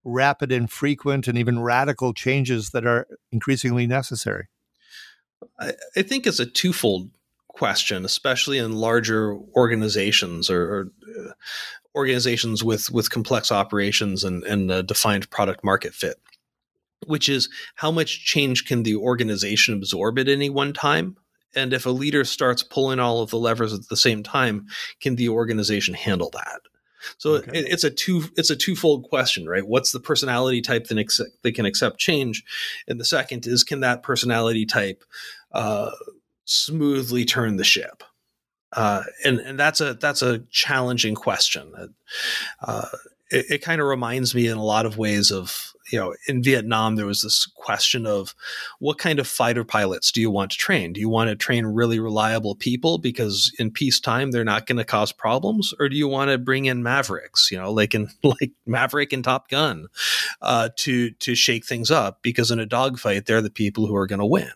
rapid 0.05 0.51
and 0.51 0.71
frequent 0.71 1.27
and 1.27 1.38
even 1.38 1.59
radical 1.59 2.13
changes 2.13 2.69
that 2.69 2.85
are 2.85 3.07
increasingly 3.31 3.88
necessary? 3.88 4.47
I, 5.59 5.74
I 5.97 6.01
think 6.03 6.25
it's 6.25 6.39
a 6.39 6.45
twofold 6.45 7.09
question, 7.50 8.05
especially 8.05 8.59
in 8.59 8.74
larger 8.74 9.35
organizations 9.55 10.50
or, 10.50 10.62
or 10.62 10.91
uh, 11.17 11.31
organizations 11.95 12.63
with 12.63 12.91
with 12.91 13.09
complex 13.09 13.51
operations 13.51 14.24
and 14.24 14.43
and 14.43 14.69
a 14.71 14.83
defined 14.83 15.29
product 15.29 15.63
market 15.63 15.93
fit. 15.93 16.17
Which 17.07 17.29
is 17.29 17.50
how 17.75 17.91
much 17.91 18.25
change 18.25 18.65
can 18.65 18.83
the 18.83 18.95
organization 18.95 19.74
absorb 19.74 20.17
at 20.19 20.29
any 20.29 20.50
one 20.50 20.74
time? 20.74 21.17
And 21.55 21.71
if 21.71 21.85
a 21.85 21.91
leader 21.91 22.25
starts 22.25 22.63
pulling 22.63 23.00
all 23.00 23.21
of 23.21 23.29
the 23.29 23.38
levers 23.38 23.74
at 23.74 23.88
the 23.89 23.97
same 23.97 24.24
time, 24.24 24.65
can 25.00 25.15
the 25.15 25.29
organization 25.29 25.93
handle 25.93 26.29
that? 26.31 26.62
So 27.17 27.35
okay. 27.35 27.59
it, 27.59 27.67
it's 27.69 27.83
a 27.83 27.89
two 27.89 28.24
it's 28.35 28.50
a 28.50 28.55
twofold 28.55 29.03
question, 29.03 29.47
right? 29.47 29.65
What's 29.65 29.91
the 29.91 30.00
personality 30.00 30.62
type 30.62 30.88
that, 30.88 30.97
ex- 30.97 31.21
that 31.41 31.55
can 31.55 31.65
accept 31.65 31.97
change, 32.00 32.43
and 32.88 33.00
the 33.00 33.05
second 33.05 33.47
is 33.47 33.63
can 33.63 33.81
that 33.81 34.03
personality 34.03 34.65
type 34.65 35.03
uh, 35.51 35.91
smoothly 36.45 37.25
turn 37.25 37.57
the 37.57 37.63
ship? 37.63 38.03
Uh, 38.71 39.03
and 39.24 39.39
and 39.39 39.59
that's 39.59 39.81
a 39.81 39.93
that's 39.93 40.21
a 40.21 40.39
challenging 40.51 41.15
question. 41.15 41.71
Uh, 42.62 42.88
it, 43.31 43.45
it 43.50 43.62
kind 43.62 43.81
of 43.81 43.88
reminds 43.88 44.35
me 44.35 44.47
in 44.47 44.57
a 44.57 44.63
lot 44.63 44.85
of 44.85 44.97
ways 44.97 45.31
of 45.31 45.75
you 45.92 46.00
know, 46.00 46.15
in 46.27 46.42
Vietnam, 46.42 46.96
there 46.96 47.06
was 47.06 47.22
this 47.22 47.46
question 47.46 48.08
of 48.08 48.34
what 48.80 48.98
kind 48.98 49.20
of 49.20 49.27
fighter 49.27 49.63
pilots 49.63 50.12
do 50.12 50.20
you 50.20 50.32
want 50.32 50.51
to 50.51 50.58
train? 50.58 50.94
Do 50.94 51.00
you 51.00 51.10
want 51.10 51.30
to 51.30 51.36
train 51.36 51.65
really 51.65 52.00
reliable 52.00 52.56
people 52.56 52.98
because 52.98 53.54
in 53.60 53.72
peacetime 53.72 54.32
they're 54.32 54.44
not 54.44 54.65
going 54.65 54.77
to 54.77 54.84
cause 54.84 55.12
problems, 55.12 55.74
or 55.80 55.88
do 55.89 55.96
you 55.96 56.08
want 56.08 56.32
to 56.32 56.38
bring 56.38 56.65
in 56.65 56.84
mavericks, 56.84 57.50
you 57.51 57.58
know, 57.58 57.72
like 57.72 57.94
in 57.94 58.10
like 58.24 58.51
Maverick 58.65 59.13
and 59.13 59.24
Top 59.24 59.50
Gun, 59.50 59.88
uh, 60.42 60.70
to 60.77 61.12
to 61.12 61.36
shake 61.36 61.65
things 61.65 61.92
up? 61.92 62.22
Because 62.22 62.51
in 62.51 62.60
a 62.60 62.65
dogfight 62.65 63.25
they're 63.25 63.42
the 63.42 63.50
people 63.50 63.86
who 63.86 63.96
are 63.96 64.08
going 64.08 64.20
to 64.20 64.25
win, 64.25 64.51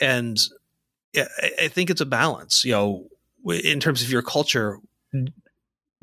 and 0.00 0.38
I, 1.16 1.50
I 1.62 1.68
think 1.68 1.90
it's 1.90 2.00
a 2.00 2.06
balance, 2.06 2.64
you 2.64 2.72
know, 2.72 3.06
in 3.46 3.78
terms 3.78 4.02
of 4.02 4.10
your 4.10 4.22
culture 4.22 4.78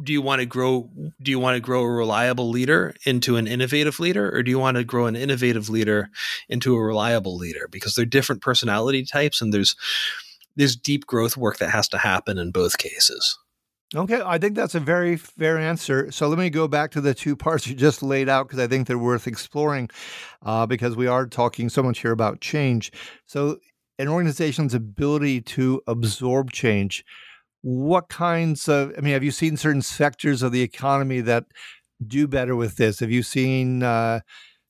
do 0.03 0.13
you 0.13 0.21
want 0.21 0.39
to 0.39 0.45
grow 0.45 0.89
do 1.21 1.31
you 1.31 1.39
want 1.39 1.55
to 1.55 1.59
grow 1.59 1.81
a 1.81 1.89
reliable 1.89 2.49
leader 2.49 2.93
into 3.05 3.37
an 3.37 3.47
innovative 3.47 3.99
leader 3.99 4.35
or 4.35 4.43
do 4.43 4.51
you 4.51 4.59
want 4.59 4.77
to 4.77 4.83
grow 4.83 5.05
an 5.05 5.15
innovative 5.15 5.69
leader 5.69 6.09
into 6.49 6.75
a 6.75 6.83
reliable 6.83 7.35
leader 7.35 7.67
because 7.69 7.95
they're 7.95 8.05
different 8.05 8.41
personality 8.41 9.03
types 9.03 9.41
and 9.41 9.53
there's 9.53 9.75
there's 10.55 10.75
deep 10.75 11.05
growth 11.05 11.37
work 11.37 11.57
that 11.57 11.69
has 11.69 11.87
to 11.87 11.97
happen 11.97 12.37
in 12.37 12.51
both 12.51 12.77
cases 12.77 13.37
Okay, 13.93 14.21
I 14.25 14.37
think 14.37 14.55
that's 14.55 14.75
a 14.75 14.79
very 14.79 15.17
fair 15.17 15.57
answer. 15.57 16.11
So 16.11 16.29
let 16.29 16.39
me 16.39 16.49
go 16.49 16.65
back 16.65 16.91
to 16.91 17.01
the 17.01 17.13
two 17.13 17.35
parts 17.35 17.67
you 17.67 17.75
just 17.75 18.01
laid 18.01 18.29
out 18.29 18.47
because 18.47 18.59
I 18.59 18.67
think 18.67 18.87
they're 18.87 18.97
worth 18.97 19.27
exploring 19.27 19.89
uh, 20.43 20.65
because 20.65 20.95
we 20.95 21.07
are 21.07 21.27
talking 21.27 21.67
so 21.67 21.83
much 21.83 21.99
here 21.99 22.11
about 22.11 22.39
change. 22.39 22.91
So, 23.25 23.57
an 23.99 24.07
organization's 24.07 24.73
ability 24.73 25.41
to 25.41 25.81
absorb 25.85 26.51
change 26.51 27.03
what 27.61 28.09
kinds 28.09 28.67
of 28.67 28.91
i 28.97 29.01
mean 29.01 29.13
have 29.13 29.23
you 29.23 29.31
seen 29.31 29.55
certain 29.55 29.81
sectors 29.81 30.41
of 30.41 30.51
the 30.51 30.61
economy 30.61 31.21
that 31.21 31.45
do 32.05 32.27
better 32.27 32.55
with 32.55 32.77
this? 32.77 32.99
Have 32.99 33.11
you 33.11 33.23
seen 33.23 33.83
uh, 33.83 34.21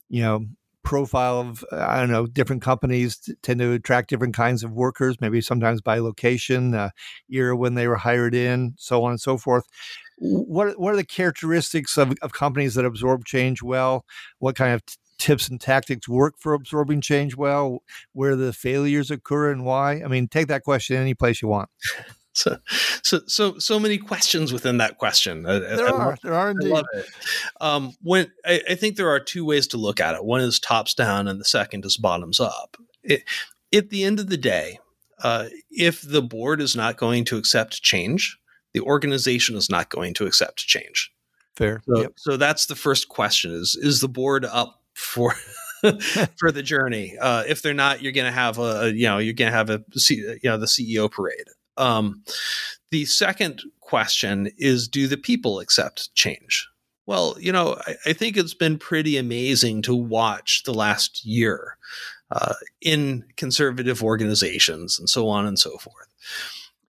you 0.08 0.22
know 0.22 0.46
profile 0.84 1.38
of 1.38 1.64
i 1.70 2.00
don't 2.00 2.10
know 2.10 2.26
different 2.26 2.60
companies 2.60 3.30
tend 3.42 3.60
to 3.60 3.70
attract 3.70 4.10
different 4.10 4.34
kinds 4.34 4.64
of 4.64 4.72
workers 4.72 5.16
maybe 5.20 5.40
sometimes 5.40 5.80
by 5.80 6.00
location 6.00 6.74
uh, 6.74 6.90
era 7.30 7.56
when 7.56 7.74
they 7.74 7.86
were 7.86 7.98
hired 7.98 8.34
in 8.34 8.74
so 8.76 9.04
on 9.04 9.12
and 9.12 9.20
so 9.20 9.38
forth? 9.38 9.64
What, 10.18 10.78
what 10.78 10.92
are 10.92 10.96
the 10.96 11.04
characteristics 11.04 11.96
of, 11.98 12.14
of 12.22 12.32
companies 12.32 12.74
that 12.74 12.84
absorb 12.84 13.24
change 13.24 13.60
well? 13.60 14.04
What 14.38 14.54
kind 14.54 14.72
of 14.72 14.86
t- 14.86 14.94
tips 15.18 15.48
and 15.48 15.60
tactics 15.60 16.08
work 16.08 16.34
for 16.38 16.52
absorbing 16.52 17.00
change 17.00 17.36
well? 17.36 17.82
Where 18.12 18.36
the 18.36 18.52
failures 18.52 19.10
occur 19.10 19.50
and 19.50 19.64
why? 19.64 20.02
I 20.02 20.08
mean 20.08 20.28
take 20.28 20.48
that 20.48 20.64
question 20.64 20.96
any 20.96 21.14
place 21.14 21.42
you 21.42 21.48
want 21.48 21.70
so 22.32 22.56
so 23.02 23.20
so 23.26 23.58
so 23.58 23.78
many 23.78 23.98
questions 23.98 24.52
within 24.52 24.78
that 24.78 24.98
question. 24.98 25.42
There 25.42 25.86
I, 25.86 25.90
are, 25.90 25.98
love, 25.98 26.18
there 26.22 26.34
are 26.34 26.50
indeed. 26.50 26.70
I 26.70 26.74
love 26.74 26.86
it. 26.94 27.06
Um, 27.60 27.96
when 28.02 28.30
I, 28.44 28.62
I, 28.70 28.74
think 28.74 28.96
there 28.96 29.10
are 29.10 29.20
two 29.20 29.44
ways 29.44 29.66
to 29.68 29.76
look 29.76 30.00
at 30.00 30.14
it. 30.14 30.24
One 30.24 30.40
is 30.40 30.58
tops 30.58 30.94
down, 30.94 31.28
and 31.28 31.40
the 31.40 31.44
second 31.44 31.84
is 31.84 31.96
bottoms 31.96 32.40
up. 32.40 32.76
It, 33.02 33.24
at 33.74 33.90
the 33.90 34.04
end 34.04 34.18
of 34.18 34.28
the 34.28 34.36
day, 34.36 34.78
uh, 35.22 35.46
if 35.70 36.02
the 36.02 36.22
board 36.22 36.60
is 36.60 36.74
not 36.74 36.96
going 36.96 37.24
to 37.26 37.36
accept 37.36 37.82
change, 37.82 38.38
the 38.72 38.80
organization 38.80 39.56
is 39.56 39.68
not 39.68 39.90
going 39.90 40.14
to 40.14 40.26
accept 40.26 40.58
change. 40.58 41.12
Fair. 41.56 41.82
So, 41.86 42.00
yep. 42.00 42.12
so 42.16 42.36
that's 42.36 42.66
the 42.66 42.74
first 42.74 43.08
question: 43.08 43.52
is 43.52 43.76
is 43.76 44.00
the 44.00 44.08
board 44.08 44.46
up 44.46 44.80
for 44.94 45.34
for 46.38 46.50
the 46.50 46.62
journey? 46.62 47.16
Uh, 47.18 47.44
if 47.46 47.60
they're 47.60 47.74
not, 47.74 48.00
you're 48.00 48.12
going 48.12 48.26
to 48.26 48.32
have 48.32 48.58
a 48.58 48.92
you 48.94 49.06
know 49.06 49.18
you're 49.18 49.34
going 49.34 49.50
to 49.50 49.56
have 49.56 49.68
a 49.68 49.84
you 50.08 50.38
know 50.44 50.56
the 50.56 50.66
CEO 50.66 51.10
parade. 51.10 51.48
Um, 51.76 52.22
the 52.90 53.04
second 53.06 53.62
question 53.80 54.50
is 54.58 54.88
do 54.88 55.06
the 55.06 55.16
people 55.16 55.60
accept 55.60 56.14
change? 56.14 56.68
Well, 57.06 57.36
you 57.38 57.52
know, 57.52 57.76
I, 57.86 57.94
I 58.06 58.12
think 58.12 58.36
it's 58.36 58.54
been 58.54 58.78
pretty 58.78 59.16
amazing 59.16 59.82
to 59.82 59.94
watch 59.94 60.62
the 60.64 60.74
last 60.74 61.24
year 61.24 61.76
uh, 62.30 62.54
in 62.80 63.24
conservative 63.36 64.02
organizations 64.02 64.98
and 64.98 65.08
so 65.08 65.28
on 65.28 65.46
and 65.46 65.58
so 65.58 65.76
forth, 65.78 66.08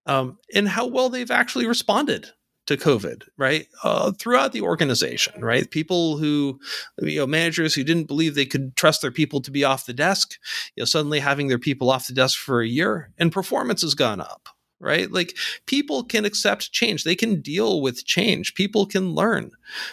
um, 0.05 0.37
and 0.53 0.67
how 0.67 0.87
well 0.87 1.09
they've 1.09 1.31
actually 1.31 1.67
responded 1.67 2.29
to 2.65 2.77
COVID, 2.77 3.23
right? 3.37 3.67
Uh, 3.83 4.11
throughout 4.13 4.53
the 4.53 4.61
organization, 4.61 5.41
right? 5.43 5.69
People 5.69 6.17
who, 6.17 6.59
you 6.99 7.19
know, 7.19 7.27
managers 7.27 7.73
who 7.73 7.83
didn't 7.83 8.07
believe 8.07 8.35
they 8.35 8.45
could 8.45 8.75
trust 8.77 9.01
their 9.01 9.11
people 9.11 9.41
to 9.41 9.51
be 9.51 9.65
off 9.65 9.85
the 9.85 9.93
desk, 9.93 10.37
you 10.75 10.81
know, 10.81 10.85
suddenly 10.85 11.19
having 11.19 11.49
their 11.49 11.59
people 11.59 11.91
off 11.91 12.07
the 12.07 12.13
desk 12.13 12.39
for 12.39 12.61
a 12.61 12.67
year 12.67 13.11
and 13.17 13.31
performance 13.31 13.81
has 13.81 13.95
gone 13.95 14.21
up 14.21 14.47
right? 14.83 15.11
Like 15.11 15.35
people 15.65 16.03
can 16.03 16.25
accept 16.25 16.71
change, 16.71 17.03
they 17.03 17.15
can 17.15 17.41
deal 17.41 17.81
with 17.81 18.05
change, 18.05 18.53
people 18.53 18.85
can 18.85 19.11
learn. 19.15 19.51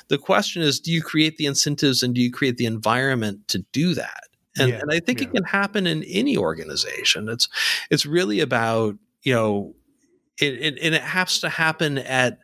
The 0.08 0.18
question 0.18 0.62
is, 0.62 0.80
do 0.80 0.92
you 0.92 1.02
create 1.02 1.36
the 1.36 1.46
incentives 1.46 2.02
and 2.02 2.14
do 2.14 2.20
you 2.20 2.32
create 2.32 2.56
the 2.56 2.66
environment 2.66 3.48
to 3.48 3.60
do 3.72 3.94
that? 3.94 4.24
And, 4.58 4.70
yeah, 4.70 4.80
and 4.80 4.90
I 4.92 4.98
think 5.00 5.20
yeah. 5.20 5.28
it 5.28 5.34
can 5.34 5.44
happen 5.44 5.86
in 5.86 6.02
any 6.04 6.36
organization. 6.36 7.28
It's 7.28 7.48
it's 7.90 8.04
really 8.04 8.40
about 8.40 8.96
you 9.22 9.34
know, 9.34 9.74
it, 10.40 10.54
it 10.54 10.78
and 10.82 10.94
it 10.94 11.02
has 11.02 11.40
to 11.40 11.48
happen 11.48 11.98
at 11.98 12.38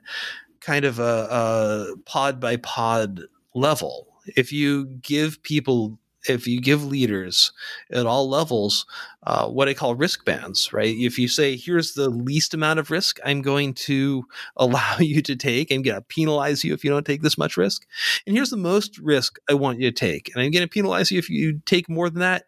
kind 0.60 0.84
of 0.84 0.98
a, 0.98 1.28
a 1.30 1.96
pod 2.04 2.40
by 2.40 2.56
pod 2.56 3.22
level. 3.54 4.06
If 4.36 4.52
you 4.52 4.86
give 4.86 5.42
people 5.42 5.98
if 6.28 6.46
you 6.46 6.60
give 6.60 6.84
leaders 6.84 7.52
at 7.90 8.06
all 8.06 8.28
levels 8.28 8.86
uh, 9.26 9.48
what 9.48 9.68
I 9.68 9.74
call 9.74 9.96
risk 9.96 10.24
bands, 10.24 10.72
right? 10.72 10.94
If 10.96 11.18
you 11.18 11.26
say, 11.26 11.56
here's 11.56 11.94
the 11.94 12.08
least 12.08 12.54
amount 12.54 12.78
of 12.78 12.90
risk 12.90 13.18
I'm 13.24 13.42
going 13.42 13.74
to 13.74 14.24
allow 14.56 14.98
you 14.98 15.20
to 15.22 15.36
take, 15.36 15.72
I'm 15.72 15.82
going 15.82 15.96
to 15.96 16.02
penalize 16.02 16.64
you 16.64 16.72
if 16.72 16.84
you 16.84 16.90
don't 16.90 17.06
take 17.06 17.22
this 17.22 17.36
much 17.36 17.56
risk. 17.56 17.86
And 18.26 18.36
here's 18.36 18.50
the 18.50 18.56
most 18.56 18.98
risk 18.98 19.38
I 19.50 19.54
want 19.54 19.80
you 19.80 19.90
to 19.90 19.94
take. 19.94 20.30
And 20.34 20.42
I'm 20.42 20.50
going 20.50 20.64
to 20.64 20.68
penalize 20.68 21.10
you 21.10 21.18
if 21.18 21.28
you 21.28 21.60
take 21.66 21.88
more 21.88 22.08
than 22.08 22.20
that 22.20 22.44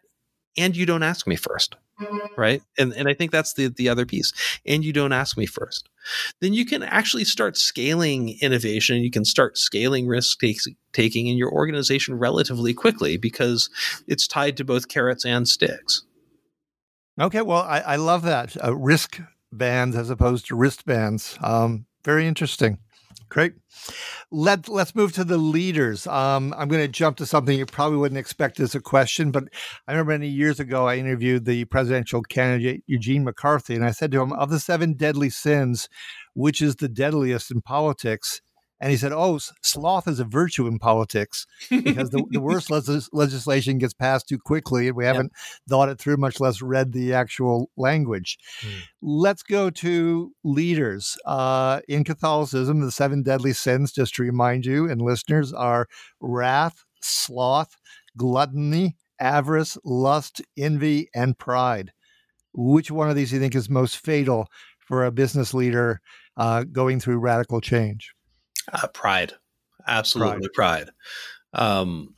and 0.57 0.75
you 0.75 0.85
don't 0.85 1.03
ask 1.03 1.27
me 1.27 1.35
first 1.35 1.75
right? 2.37 2.61
And 2.77 2.93
and 2.93 3.07
i 3.07 3.13
think 3.13 3.31
that's 3.31 3.53
the 3.53 3.67
the 3.67 3.89
other 3.89 4.05
piece 4.05 4.33
and 4.65 4.83
you 4.83 4.93
don't 4.93 5.13
ask 5.13 5.37
me 5.37 5.45
first. 5.45 5.89
Then 6.41 6.53
you 6.53 6.65
can 6.65 6.83
actually 6.83 7.25
start 7.25 7.57
scaling 7.57 8.37
innovation 8.41 8.97
you 9.01 9.11
can 9.11 9.25
start 9.25 9.57
scaling 9.57 10.07
risk 10.07 10.39
taking 10.93 11.27
in 11.27 11.37
your 11.37 11.51
organization 11.51 12.15
relatively 12.15 12.73
quickly 12.73 13.17
because 13.17 13.69
it's 14.07 14.27
tied 14.27 14.57
to 14.57 14.63
both 14.63 14.87
carrots 14.87 15.25
and 15.25 15.47
sticks. 15.47 16.03
Okay 17.19 17.41
well 17.41 17.63
i, 17.63 17.79
I 17.79 17.95
love 17.97 18.23
that 18.23 18.55
uh, 18.63 18.75
risk 18.75 19.19
bands 19.51 19.95
as 19.95 20.09
opposed 20.09 20.47
to 20.47 20.55
wristbands 20.55 21.37
um, 21.41 21.85
very 22.03 22.27
interesting 22.27 22.79
Great. 23.29 23.53
Let, 24.31 24.67
let's 24.67 24.95
move 24.95 25.13
to 25.13 25.23
the 25.23 25.37
leaders. 25.37 26.07
Um, 26.07 26.53
I'm 26.57 26.67
going 26.67 26.81
to 26.81 26.87
jump 26.87 27.17
to 27.17 27.27
something 27.27 27.57
you 27.57 27.67
probably 27.67 27.99
wouldn't 27.99 28.17
expect 28.17 28.59
as 28.59 28.73
a 28.73 28.81
question, 28.81 29.29
but 29.29 29.43
I 29.87 29.91
remember 29.91 30.13
many 30.13 30.27
years 30.27 30.59
ago 30.59 30.87
I 30.87 30.97
interviewed 30.97 31.45
the 31.45 31.65
presidential 31.65 32.23
candidate 32.23 32.83
Eugene 32.87 33.23
McCarthy, 33.23 33.75
and 33.75 33.85
I 33.85 33.91
said 33.91 34.11
to 34.11 34.21
him, 34.21 34.33
Of 34.33 34.49
the 34.49 34.59
seven 34.59 34.93
deadly 34.93 35.29
sins, 35.29 35.89
which 36.33 36.59
is 36.59 36.77
the 36.77 36.89
deadliest 36.89 37.51
in 37.51 37.61
politics? 37.61 38.41
And 38.81 38.91
he 38.91 38.97
said, 38.97 39.11
"Oh, 39.11 39.39
sloth 39.61 40.07
is 40.07 40.19
a 40.19 40.25
virtue 40.25 40.65
in 40.67 40.79
politics 40.79 41.45
because 41.69 42.11
the, 42.11 42.23
the 42.29 42.39
worst 42.39 42.69
legis- 42.71 43.09
legislation 43.11 43.77
gets 43.77 43.93
passed 43.93 44.29
too 44.29 44.39
quickly, 44.39 44.87
and 44.87 44.95
we 44.95 45.05
haven't 45.05 45.33
yep. 45.33 45.59
thought 45.67 45.89
it 45.89 45.99
through, 45.99 46.17
much 46.17 46.39
less 46.39 46.61
read 46.61 46.93
the 46.93 47.13
actual 47.13 47.69
language." 47.75 48.37
Mm. 48.61 48.81
Let's 49.01 49.43
go 49.43 49.69
to 49.69 50.31
leaders 50.43 51.17
uh, 51.25 51.81
in 51.87 52.03
Catholicism. 52.03 52.79
The 52.79 52.91
seven 52.91 53.23
deadly 53.23 53.53
sins, 53.53 53.91
just 53.91 54.15
to 54.15 54.23
remind 54.23 54.65
you 54.65 54.89
and 54.89 55.01
listeners, 55.01 55.51
are 55.51 55.87
wrath, 56.21 56.83
sloth, 57.01 57.75
gluttony, 58.17 58.95
avarice, 59.19 59.77
lust, 59.83 60.41
envy, 60.57 61.09
and 61.13 61.37
pride. 61.37 61.91
Which 62.53 62.91
one 62.91 63.09
of 63.09 63.15
these 63.15 63.29
do 63.29 63.35
you 63.35 63.41
think 63.41 63.55
is 63.55 63.69
most 63.69 63.97
fatal 63.97 64.47
for 64.79 65.05
a 65.05 65.11
business 65.11 65.53
leader 65.53 66.01
uh, 66.37 66.63
going 66.63 66.99
through 66.99 67.19
radical 67.19 67.61
change? 67.61 68.13
Uh, 68.71 68.87
pride, 68.87 69.33
absolutely 69.87 70.49
pride. 70.53 70.89
pride. 71.53 71.61
Um, 71.61 72.15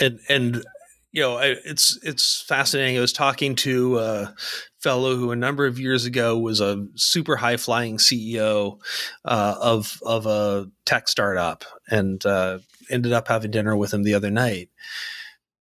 and 0.00 0.18
and 0.28 0.64
you 1.12 1.22
know, 1.22 1.36
I, 1.36 1.54
it's 1.64 1.98
it's 2.02 2.42
fascinating. 2.42 2.98
I 2.98 3.00
was 3.00 3.12
talking 3.12 3.54
to 3.56 3.98
a 3.98 4.34
fellow 4.80 5.14
who 5.14 5.30
a 5.30 5.36
number 5.36 5.64
of 5.64 5.78
years 5.78 6.04
ago 6.04 6.36
was 6.38 6.60
a 6.60 6.86
super 6.96 7.36
high 7.36 7.56
flying 7.56 7.98
CEO 7.98 8.80
uh, 9.24 9.54
of 9.60 10.00
of 10.04 10.26
a 10.26 10.66
tech 10.84 11.08
startup, 11.08 11.64
and 11.88 12.24
uh, 12.26 12.58
ended 12.90 13.12
up 13.12 13.28
having 13.28 13.52
dinner 13.52 13.76
with 13.76 13.94
him 13.94 14.02
the 14.02 14.14
other 14.14 14.30
night 14.30 14.70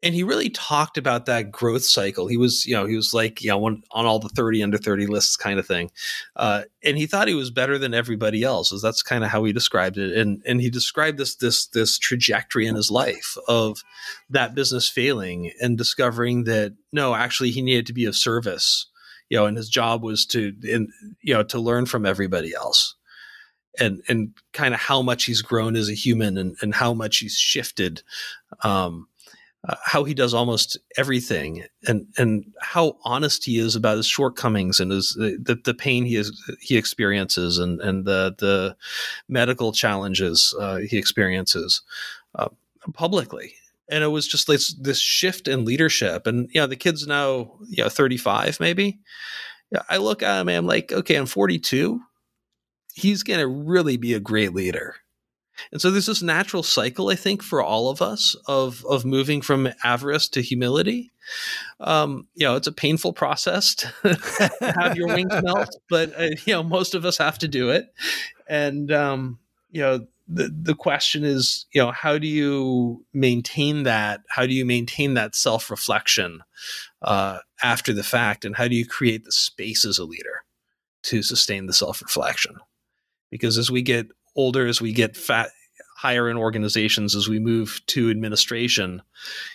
and 0.03 0.15
he 0.15 0.23
really 0.23 0.51
talked 0.51 0.99
about 0.99 1.27
that 1.27 1.51
growth 1.51 1.85
cycle. 1.85 2.27
He 2.27 2.37
was, 2.37 2.67
you 2.67 2.75
know, 2.75 2.85
he 2.85 2.97
was 2.97 3.15
like, 3.15 3.43
you 3.43 3.51
know, 3.51 3.65
on, 3.65 3.83
on 3.91 4.05
all 4.05 4.19
the 4.19 4.29
30 4.29 4.63
under 4.63 4.77
30 4.77 5.07
lists 5.07 5.37
kind 5.37 5.59
of 5.59 5.67
thing. 5.67 5.91
Uh, 6.37 6.63
and 6.85 6.99
he 6.99 7.07
thought 7.07 7.29
he 7.29 7.35
was 7.35 7.51
better 7.51 7.79
than 7.79 7.95
everybody 7.95 8.43
else. 8.43 8.71
So 8.71 8.79
that's 8.79 9.03
kind 9.03 9.25
of 9.25 9.31
how 9.31 9.45
he 9.45 9.53
described 9.53 9.97
it. 9.97 10.17
And, 10.17 10.43
and 10.47 10.61
he 10.61 10.69
described 10.69 11.19
this, 11.19 11.37
this, 11.37 11.67
this 11.69 11.99
trajectory 11.99 12.67
in 12.67 12.75
his 12.77 12.91
life 12.91 13.37
of 13.49 13.83
that 14.29 14.55
business 14.55 14.89
failing 14.89 15.51
and 15.63 15.79
discovering 15.79 16.45
that 16.45 16.75
no, 16.93 17.15
actually 17.15 17.51
he 17.51 17.63
needed 17.63 17.87
to 17.87 17.95
be 17.95 18.05
of 18.05 18.15
service, 18.15 18.87
you 19.31 19.39
know, 19.39 19.47
and 19.47 19.57
his 19.57 19.71
job 19.71 20.03
was 20.03 20.27
to, 20.27 20.55
in, 20.63 20.89
you 21.23 21.33
know, 21.33 21.43
to 21.45 21.59
learn 21.59 21.87
from 21.87 22.05
everybody 22.05 22.55
else 22.55 22.95
and 23.79 24.03
and 24.09 24.33
kind 24.55 24.73
of 24.73 24.81
how 24.81 25.03
much 25.03 25.25
he's 25.25 25.43
grown 25.43 25.77
as 25.77 25.91
a 25.91 25.95
human 25.95 26.39
and, 26.39 26.57
and 26.63 26.75
how 26.75 26.95
much 26.95 27.19
he's 27.19 27.37
shifted 27.37 28.03
um, 28.63 29.07
uh, 29.69 29.75
how 29.85 30.05
he 30.05 30.15
does 30.15 30.33
almost 30.33 30.79
everything 30.97 31.65
and 31.87 32.07
and 32.17 32.45
how 32.61 32.97
honest 33.05 33.45
he 33.45 33.59
is 33.59 33.75
about 33.75 33.97
his 33.97 34.07
shortcomings 34.07 34.79
and 34.79 34.93
his 34.93 35.15
the, 35.15 35.59
the 35.65 35.75
pain 35.75 36.05
he 36.05 36.17
is, 36.17 36.41
he 36.61 36.77
experiences 36.77 37.59
and 37.59 37.81
and 37.81 38.05
the 38.05 38.35
the 38.39 38.77
medical 39.29 39.73
challenges 39.73 40.55
uh, 40.61 40.77
he 40.77 40.97
experiences 40.97 41.83
uh, 42.37 42.49
publicly. 42.93 43.55
And 43.89 44.03
it 44.03 44.09
was 44.09 44.27
just 44.27 44.47
this 44.47 44.75
this 44.75 44.99
shift 44.99 45.49
in 45.49 45.65
leadership 45.65 46.27
and 46.27 46.49
you 46.53 46.61
know 46.61 46.67
the 46.67 46.77
kid's 46.77 47.07
now 47.07 47.53
you 47.69 47.83
know 47.83 47.89
35 47.89 48.61
maybe. 48.61 49.01
I 49.89 49.97
look 49.97 50.23
at 50.23 50.41
him 50.41 50.49
and 50.49 50.59
I'm 50.59 50.67
like 50.67 50.93
okay 50.93 51.17
I'm 51.17 51.27
42 51.27 52.01
he's 52.95 53.23
going 53.23 53.41
to 53.41 53.47
really 53.47 53.97
be 53.97 54.15
a 54.15 54.21
great 54.21 54.55
leader 54.55 54.97
and 55.73 55.81
so 55.81 55.91
there's 55.91 56.07
this 56.07 56.23
natural 56.23 56.63
cycle, 56.63 57.09
I 57.09 57.15
think, 57.15 57.43
for 57.43 57.63
all 57.63 57.89
of 57.89 58.03
us 58.03 58.37
of 58.47 58.85
of 58.87 59.05
moving 59.05 59.41
from 59.43 59.69
avarice 59.85 60.29
to 60.31 60.43
humility. 60.43 61.13
Um, 61.81 62.29
you 62.35 62.47
know, 62.47 62.57
it's 62.57 62.67
a 62.67 62.73
painful 62.73 63.13
process 63.13 63.75
to 63.77 63.93
have 64.61 64.97
your 64.97 65.09
wings 65.09 65.33
melt, 65.43 65.77
but 65.89 66.19
uh, 66.19 66.29
you 66.45 66.55
know, 66.55 66.63
most 66.63 66.95
of 66.95 67.05
us 67.05 67.19
have 67.19 67.39
to 67.39 67.49
do 67.49 67.71
it. 67.71 67.93
And 68.49 68.93
um, 68.93 69.39
you 69.71 69.83
know, 69.83 70.07
the 70.29 70.49
the 70.49 70.75
question 70.75 71.25
is, 71.25 71.67
you 71.73 71.83
know, 71.83 71.93
how 71.93 72.19
do 72.19 72.27
you 72.27 73.05
maintain 73.13 73.85
that? 73.85 74.21
How 74.29 74.47
do 74.47 74.53
you 74.53 74.65
maintain 74.65 75.15
that 75.15 75.35
self 75.35 75.71
reflection 75.71 76.41
uh, 77.03 77.39
after 77.63 77.93
the 77.93 78.05
fact, 78.05 78.45
and 78.45 78.57
how 78.57 78.69
do 78.69 78.75
you 78.75 78.87
create 78.87 79.25
the 79.25 79.33
space 79.33 79.85
as 79.85 79.99
a 79.99 80.05
leader 80.05 80.45
to 81.05 81.23
sustain 81.23 81.67
the 81.67 81.73
self 81.73 82.03
reflection? 82.03 82.57
Because 83.31 83.59
as 83.59 83.71
we 83.71 83.83
get 83.83 84.07
older, 84.37 84.67
as 84.67 84.81
we 84.81 84.93
get 84.93 85.17
fat, 85.17 85.51
higher 85.97 86.29
in 86.29 86.37
organizations, 86.37 87.15
as 87.17 87.29
we 87.29 87.39
move 87.39 87.81
to 87.87 88.11
administration, 88.11 89.03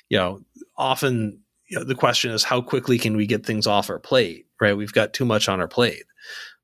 you 0.10 0.18
know, 0.18 0.42
often 0.78 1.40
you 1.70 1.80
know, 1.80 1.86
the 1.86 1.96
question 1.96 2.32
is 2.32 2.44
how 2.44 2.62
quickly 2.62 3.00
can 3.00 3.16
we 3.16 3.26
get 3.26 3.46
things 3.46 3.66
off 3.66 3.90
our 3.90 4.00
plate? 4.00 4.46
Right, 4.60 4.76
we've 4.76 4.94
got 4.94 5.14
too 5.14 5.26
much 5.26 5.48
on 5.48 5.62
our 5.62 5.68
plate. 5.68 6.04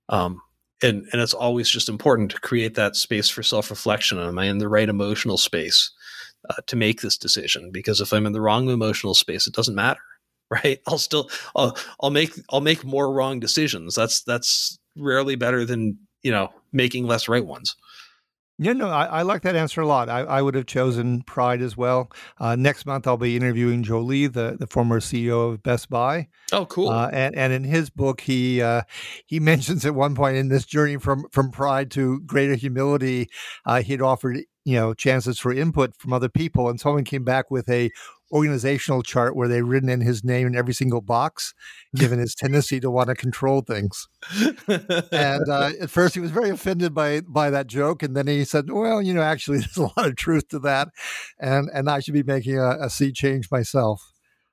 Um, 0.10 0.42
and 0.84 1.08
and 1.12 1.22
it's 1.22 1.34
always 1.34 1.70
just 1.70 1.90
important 1.90 2.32
to 2.32 2.40
create 2.40 2.76
that 2.76 2.96
space 2.96 3.30
for 3.30 3.42
self 3.42 3.70
reflection. 3.70 4.20
Am 4.20 4.38
I 4.38 4.46
in 4.46 4.58
the 4.60 4.70
right 4.70 4.90
emotional 4.90 5.38
space 5.38 5.92
uh, 6.50 6.56
to 6.68 6.76
make 6.76 7.02
this 7.02 7.18
decision? 7.18 7.72
Because 7.72 8.02
if 8.02 8.14
I'm 8.14 8.26
in 8.26 8.34
the 8.34 8.42
wrong 8.42 8.70
emotional 8.70 9.14
space, 9.14 9.48
it 9.48 9.54
doesn't 9.54 9.76
matter, 9.76 10.02
right? 10.52 10.80
I'll 10.88 10.98
still 10.98 11.30
I'll, 11.56 11.78
I'll 12.02 12.12
make 12.12 12.34
I'll 12.50 12.62
make 12.62 12.84
more 12.84 13.12
wrong 13.12 13.40
decisions. 13.40 13.96
That's 13.96 14.22
that's 14.24 14.78
rarely 14.96 15.36
better 15.36 15.66
than 15.66 15.98
you 16.22 16.32
know 16.32 16.50
making 16.72 17.08
less 17.08 17.28
right 17.28 17.46
ones. 17.46 17.76
Yeah, 18.60 18.74
no, 18.74 18.90
I, 18.90 19.06
I, 19.06 19.22
like 19.22 19.44
that 19.44 19.56
answer 19.56 19.82
a 19.82 19.88
lot. 19.88 20.10
I, 20.10 20.22
I, 20.22 20.42
would 20.42 20.56
have 20.56 20.66
chosen 20.66 21.22
Pride 21.22 21.62
as 21.62 21.78
well. 21.78 22.12
Uh, 22.40 22.56
next 22.56 22.88
month, 22.88 23.06
I'll 23.06 23.16
be 23.16 23.36
interviewing 23.36 23.84
Joly, 23.84 24.26
the, 24.26 24.58
the 24.60 24.66
former 24.66 25.00
CEO 25.00 25.54
of 25.54 25.62
Best 25.62 25.92
Buy. 25.92 26.28
Oh, 26.52 26.66
cool! 26.66 26.90
Uh, 26.90 27.08
and 27.14 27.36
and 27.36 27.54
in 27.54 27.64
his 27.64 27.92
book, 27.92 28.22
he 28.22 28.60
uh, 28.62 28.82
he 29.28 29.40
mentions 29.40 29.86
at 29.86 29.94
one 29.94 30.16
point 30.16 30.38
in 30.38 30.50
this 30.50 30.66
journey 30.66 30.98
from 30.98 31.26
from 31.32 31.52
pride 31.52 31.92
to 31.92 32.20
greater 32.22 32.56
humility, 32.56 33.30
uh, 33.66 33.84
he 33.84 33.94
had 33.94 34.02
offered 34.02 34.40
you 34.66 34.76
know 34.76 34.94
chances 34.96 35.40
for 35.40 35.54
input 35.54 35.96
from 35.96 36.12
other 36.12 36.30
people, 36.30 36.68
and 36.68 36.80
someone 36.80 37.04
came 37.04 37.24
back 37.24 37.52
with 37.52 37.70
a 37.70 37.92
organizational 38.32 39.04
chart 39.04 39.36
where 39.36 39.48
they'd 39.48 39.62
written 39.62 39.90
in 39.90 40.02
his 40.02 40.24
name 40.24 40.48
in 40.48 40.56
every 40.56 40.74
single 40.74 41.02
box, 41.02 41.54
given 41.96 42.20
his 42.20 42.36
tendency 42.36 42.80
to 42.80 42.92
want 42.92 43.10
to 43.10 43.16
control 43.16 43.62
things. 43.62 44.08
and 44.68 45.50
uh, 45.50 45.72
at 45.82 45.90
first, 45.90 46.14
he 46.14 46.20
was 46.20 46.32
very 46.32 46.50
offended 46.50 46.94
by 46.94 47.22
by 47.22 47.50
that 47.50 47.68
joke, 47.68 48.04
and 48.04 48.16
then 48.16 48.28
he 48.28 48.44
said, 48.44 48.70
"Well, 48.70 49.02
you 49.02 49.14
know, 49.14 49.22
actually, 49.22 49.58
there's 49.60 49.78
a 49.78 49.84
lot 49.84 50.08
of 50.08 50.16
truth 50.16 50.48
to 50.50 50.60
that, 50.60 50.90
and 51.40 51.70
and 51.74 51.90
I 51.90 52.00
should 52.00 52.14
be 52.14 52.24
making 52.24 52.58
a, 52.58 52.78
a 52.82 52.90
sea 52.90 53.12
change 53.12 53.50
myself." 53.52 54.02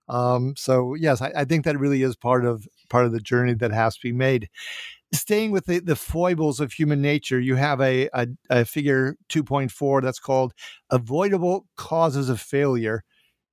Um, 0.08 0.54
so 0.56 0.94
yes, 0.94 1.22
I, 1.22 1.32
I 1.34 1.44
think 1.44 1.64
that 1.64 1.78
really 1.78 2.02
is 2.02 2.16
part 2.16 2.44
of 2.44 2.66
part 2.90 3.06
of 3.06 3.12
the 3.12 3.20
journey 3.20 3.54
that 3.54 3.72
has 3.72 3.94
to 3.96 4.00
be 4.02 4.12
made 4.12 4.48
staying 5.14 5.50
with 5.50 5.66
the, 5.66 5.78
the 5.78 5.96
foibles 5.96 6.60
of 6.60 6.72
human 6.72 7.00
nature, 7.00 7.40
you 7.40 7.56
have 7.56 7.80
a, 7.80 8.08
a, 8.12 8.26
a, 8.50 8.64
figure 8.64 9.16
2.4 9.28 10.02
that's 10.02 10.18
called 10.18 10.52
avoidable 10.90 11.66
causes 11.76 12.28
of 12.28 12.40
failure 12.40 13.04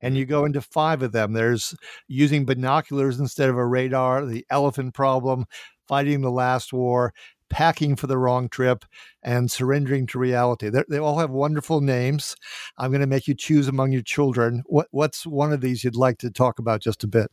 and 0.01 0.17
you 0.17 0.25
go 0.25 0.45
into 0.45 0.61
five 0.61 1.01
of 1.01 1.11
them. 1.11 1.33
There's 1.33 1.75
using 2.07 2.45
binoculars 2.45 3.19
instead 3.19 3.49
of 3.49 3.57
a 3.57 3.65
radar, 3.65 4.25
the 4.25 4.45
elephant 4.49 4.93
problem, 4.93 5.45
fighting 5.87 6.21
the 6.21 6.31
last 6.31 6.73
war, 6.73 7.13
packing 7.49 7.95
for 7.95 8.07
the 8.07 8.17
wrong 8.17 8.49
trip, 8.49 8.85
and 9.23 9.51
surrendering 9.51 10.07
to 10.07 10.19
reality. 10.19 10.69
They're, 10.69 10.85
they 10.89 10.97
all 10.97 11.19
have 11.19 11.29
wonderful 11.29 11.81
names. 11.81 12.35
I'm 12.77 12.91
going 12.91 13.01
to 13.01 13.07
make 13.07 13.27
you 13.27 13.35
choose 13.35 13.67
among 13.67 13.91
your 13.91 14.01
children. 14.01 14.63
What, 14.67 14.87
what's 14.91 15.25
one 15.25 15.51
of 15.51 15.61
these 15.61 15.83
you'd 15.83 15.95
like 15.95 16.17
to 16.19 16.31
talk 16.31 16.59
about 16.59 16.81
just 16.81 17.03
a 17.03 17.07
bit? 17.07 17.29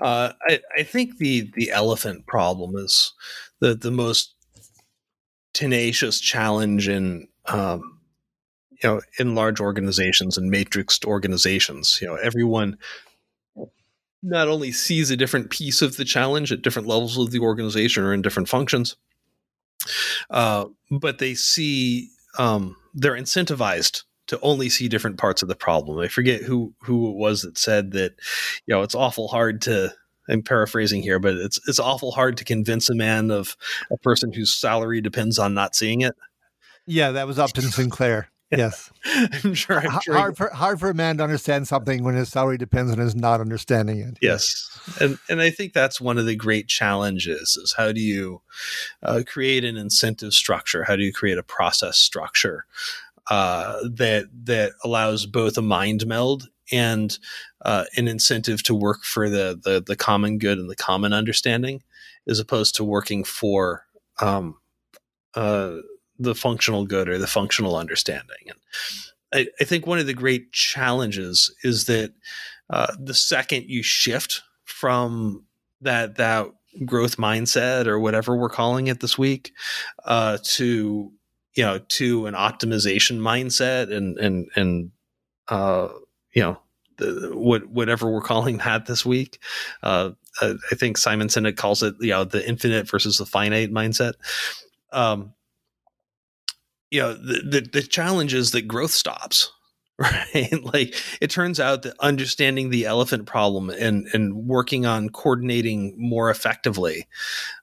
Uh, 0.00 0.32
I, 0.48 0.60
I 0.78 0.82
think 0.84 1.18
the 1.18 1.50
the 1.54 1.70
elephant 1.70 2.26
problem 2.26 2.76
is 2.76 3.12
the 3.60 3.74
the 3.74 3.90
most 3.90 4.34
tenacious 5.52 6.18
challenge 6.18 6.88
in 6.88 7.28
um, 7.46 7.98
you 8.82 8.88
know 8.88 9.00
in 9.18 9.34
large 9.34 9.60
organizations 9.60 10.36
and 10.36 10.52
matrixed 10.52 11.04
organizations 11.04 11.98
you 12.00 12.08
know 12.08 12.16
everyone 12.16 12.76
not 14.22 14.46
only 14.46 14.70
sees 14.70 15.10
a 15.10 15.16
different 15.16 15.50
piece 15.50 15.82
of 15.82 15.96
the 15.96 16.04
challenge 16.04 16.52
at 16.52 16.62
different 16.62 16.86
levels 16.86 17.18
of 17.18 17.32
the 17.32 17.40
organization 17.40 18.04
or 18.04 18.14
in 18.14 18.22
different 18.22 18.48
functions 18.48 18.96
uh, 20.30 20.66
but 20.90 21.18
they 21.18 21.34
see 21.34 22.08
um, 22.38 22.76
they're 22.94 23.16
incentivized 23.16 24.02
to 24.28 24.38
only 24.40 24.68
see 24.68 24.88
different 24.88 25.18
parts 25.18 25.42
of 25.42 25.48
the 25.48 25.54
problem. 25.54 25.98
I 25.98 26.08
forget 26.08 26.42
who 26.42 26.74
who 26.82 27.10
it 27.10 27.16
was 27.16 27.42
that 27.42 27.58
said 27.58 27.92
that, 27.92 28.12
you 28.66 28.74
know, 28.74 28.82
it's 28.82 28.94
awful 28.94 29.28
hard 29.28 29.62
to. 29.62 29.92
I'm 30.28 30.42
paraphrasing 30.42 31.02
here, 31.02 31.18
but 31.18 31.34
it's 31.34 31.58
it's 31.68 31.80
awful 31.80 32.12
hard 32.12 32.36
to 32.36 32.44
convince 32.44 32.88
a 32.88 32.94
man 32.94 33.32
of 33.32 33.56
a 33.90 33.98
person 33.98 34.32
whose 34.32 34.54
salary 34.54 35.00
depends 35.00 35.36
on 35.38 35.52
not 35.52 35.74
seeing 35.74 36.00
it. 36.00 36.14
Yeah, 36.86 37.10
that 37.10 37.26
was 37.26 37.40
Upton 37.40 37.64
Sinclair. 37.64 38.28
Yes, 38.52 38.90
I'm 39.44 39.54
sure. 39.54 39.78
I'm 39.78 40.00
sure 40.00 40.14
hard 40.14 40.36
for 40.36 40.50
hard 40.50 40.78
for 40.78 40.90
a 40.90 40.94
man 40.94 41.16
to 41.16 41.24
understand 41.24 41.66
something 41.66 42.04
when 42.04 42.14
his 42.14 42.28
salary 42.28 42.58
depends 42.58 42.92
on 42.92 42.98
his 42.98 43.14
not 43.14 43.40
understanding 43.40 43.98
it. 43.98 44.18
Yes, 44.20 44.78
and 45.00 45.18
and 45.28 45.40
I 45.40 45.50
think 45.50 45.72
that's 45.72 46.00
one 46.00 46.18
of 46.18 46.26
the 46.26 46.36
great 46.36 46.68
challenges: 46.68 47.56
is 47.56 47.74
how 47.76 47.92
do 47.92 48.00
you 48.00 48.42
uh, 49.02 49.22
create 49.26 49.64
an 49.64 49.76
incentive 49.76 50.34
structure? 50.34 50.84
How 50.84 50.96
do 50.96 51.02
you 51.02 51.12
create 51.12 51.38
a 51.38 51.42
process 51.42 51.96
structure 51.96 52.66
uh, 53.30 53.78
that 53.90 54.26
that 54.44 54.72
allows 54.84 55.24
both 55.26 55.56
a 55.56 55.62
mind 55.62 56.06
meld 56.06 56.48
and 56.70 57.18
uh, 57.64 57.84
an 57.96 58.08
incentive 58.08 58.62
to 58.64 58.74
work 58.74 59.02
for 59.02 59.30
the, 59.30 59.58
the 59.62 59.82
the 59.84 59.96
common 59.96 60.38
good 60.38 60.58
and 60.58 60.68
the 60.68 60.76
common 60.76 61.12
understanding, 61.14 61.82
as 62.28 62.38
opposed 62.38 62.74
to 62.76 62.84
working 62.84 63.24
for 63.24 63.84
um, 64.20 64.56
uh, 65.34 65.76
the 66.22 66.34
functional 66.34 66.84
good 66.86 67.08
or 67.08 67.18
the 67.18 67.26
functional 67.26 67.76
understanding. 67.76 68.36
And 68.48 68.58
I, 69.32 69.46
I 69.60 69.64
think 69.64 69.86
one 69.86 69.98
of 69.98 70.06
the 70.06 70.14
great 70.14 70.52
challenges 70.52 71.54
is 71.62 71.86
that 71.86 72.12
uh, 72.70 72.94
the 72.98 73.14
second 73.14 73.64
you 73.68 73.82
shift 73.82 74.42
from 74.64 75.44
that 75.80 76.16
that 76.16 76.46
growth 76.86 77.16
mindset 77.16 77.86
or 77.86 77.98
whatever 77.98 78.36
we're 78.36 78.48
calling 78.48 78.86
it 78.86 79.00
this 79.00 79.18
week 79.18 79.52
uh, 80.04 80.38
to 80.42 81.12
you 81.54 81.62
know 81.62 81.78
to 81.78 82.26
an 82.26 82.34
optimization 82.34 83.18
mindset 83.18 83.94
and 83.94 84.18
and 84.18 84.48
and 84.56 84.90
uh, 85.48 85.88
you 86.32 86.42
know 86.42 86.58
the, 86.98 87.30
what 87.34 87.66
whatever 87.66 88.10
we're 88.10 88.20
calling 88.20 88.58
that 88.58 88.86
this 88.86 89.04
week. 89.04 89.38
Uh, 89.82 90.10
I 90.40 90.54
think 90.76 90.96
Simon 90.96 91.28
Sinek 91.28 91.56
calls 91.56 91.82
it 91.82 91.94
you 92.00 92.10
know 92.10 92.24
the 92.24 92.46
infinite 92.46 92.88
versus 92.88 93.18
the 93.18 93.26
finite 93.26 93.70
mindset. 93.70 94.14
Um, 94.92 95.34
you 96.92 97.00
know 97.00 97.14
the, 97.14 97.42
the, 97.44 97.60
the 97.72 97.82
challenge 97.82 98.34
is 98.34 98.52
that 98.52 98.68
growth 98.68 98.92
stops 98.92 99.50
right? 99.98 100.52
Like 100.74 100.94
it 101.20 101.30
turns 101.30 101.60
out 101.60 101.82
that 101.82 101.94
understanding 102.00 102.70
the 102.70 102.86
elephant 102.86 103.26
problem 103.26 103.70
and 103.70 104.08
and 104.12 104.34
working 104.46 104.86
on 104.86 105.10
coordinating 105.10 105.94
more 105.98 106.30
effectively 106.30 107.06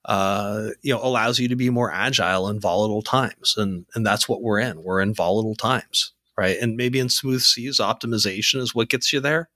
uh 0.05 0.69
you 0.81 0.93
know 0.93 1.01
allows 1.03 1.39
you 1.39 1.47
to 1.47 1.55
be 1.55 1.69
more 1.69 1.91
agile 1.91 2.47
in 2.47 2.59
volatile 2.59 3.01
times. 3.01 3.55
And 3.57 3.85
and 3.95 4.05
that's 4.05 4.29
what 4.29 4.41
we're 4.41 4.59
in. 4.59 4.83
We're 4.83 5.01
in 5.01 5.13
volatile 5.13 5.55
times 5.55 6.13
right? 6.37 6.57
And 6.61 6.77
maybe 6.77 6.99
in 6.99 7.09
smooth 7.09 7.41
seas 7.41 7.79
optimization 7.79 8.61
is 8.61 8.73
what 8.73 8.87
gets 8.87 9.11
you 9.11 9.19
there. 9.19 9.49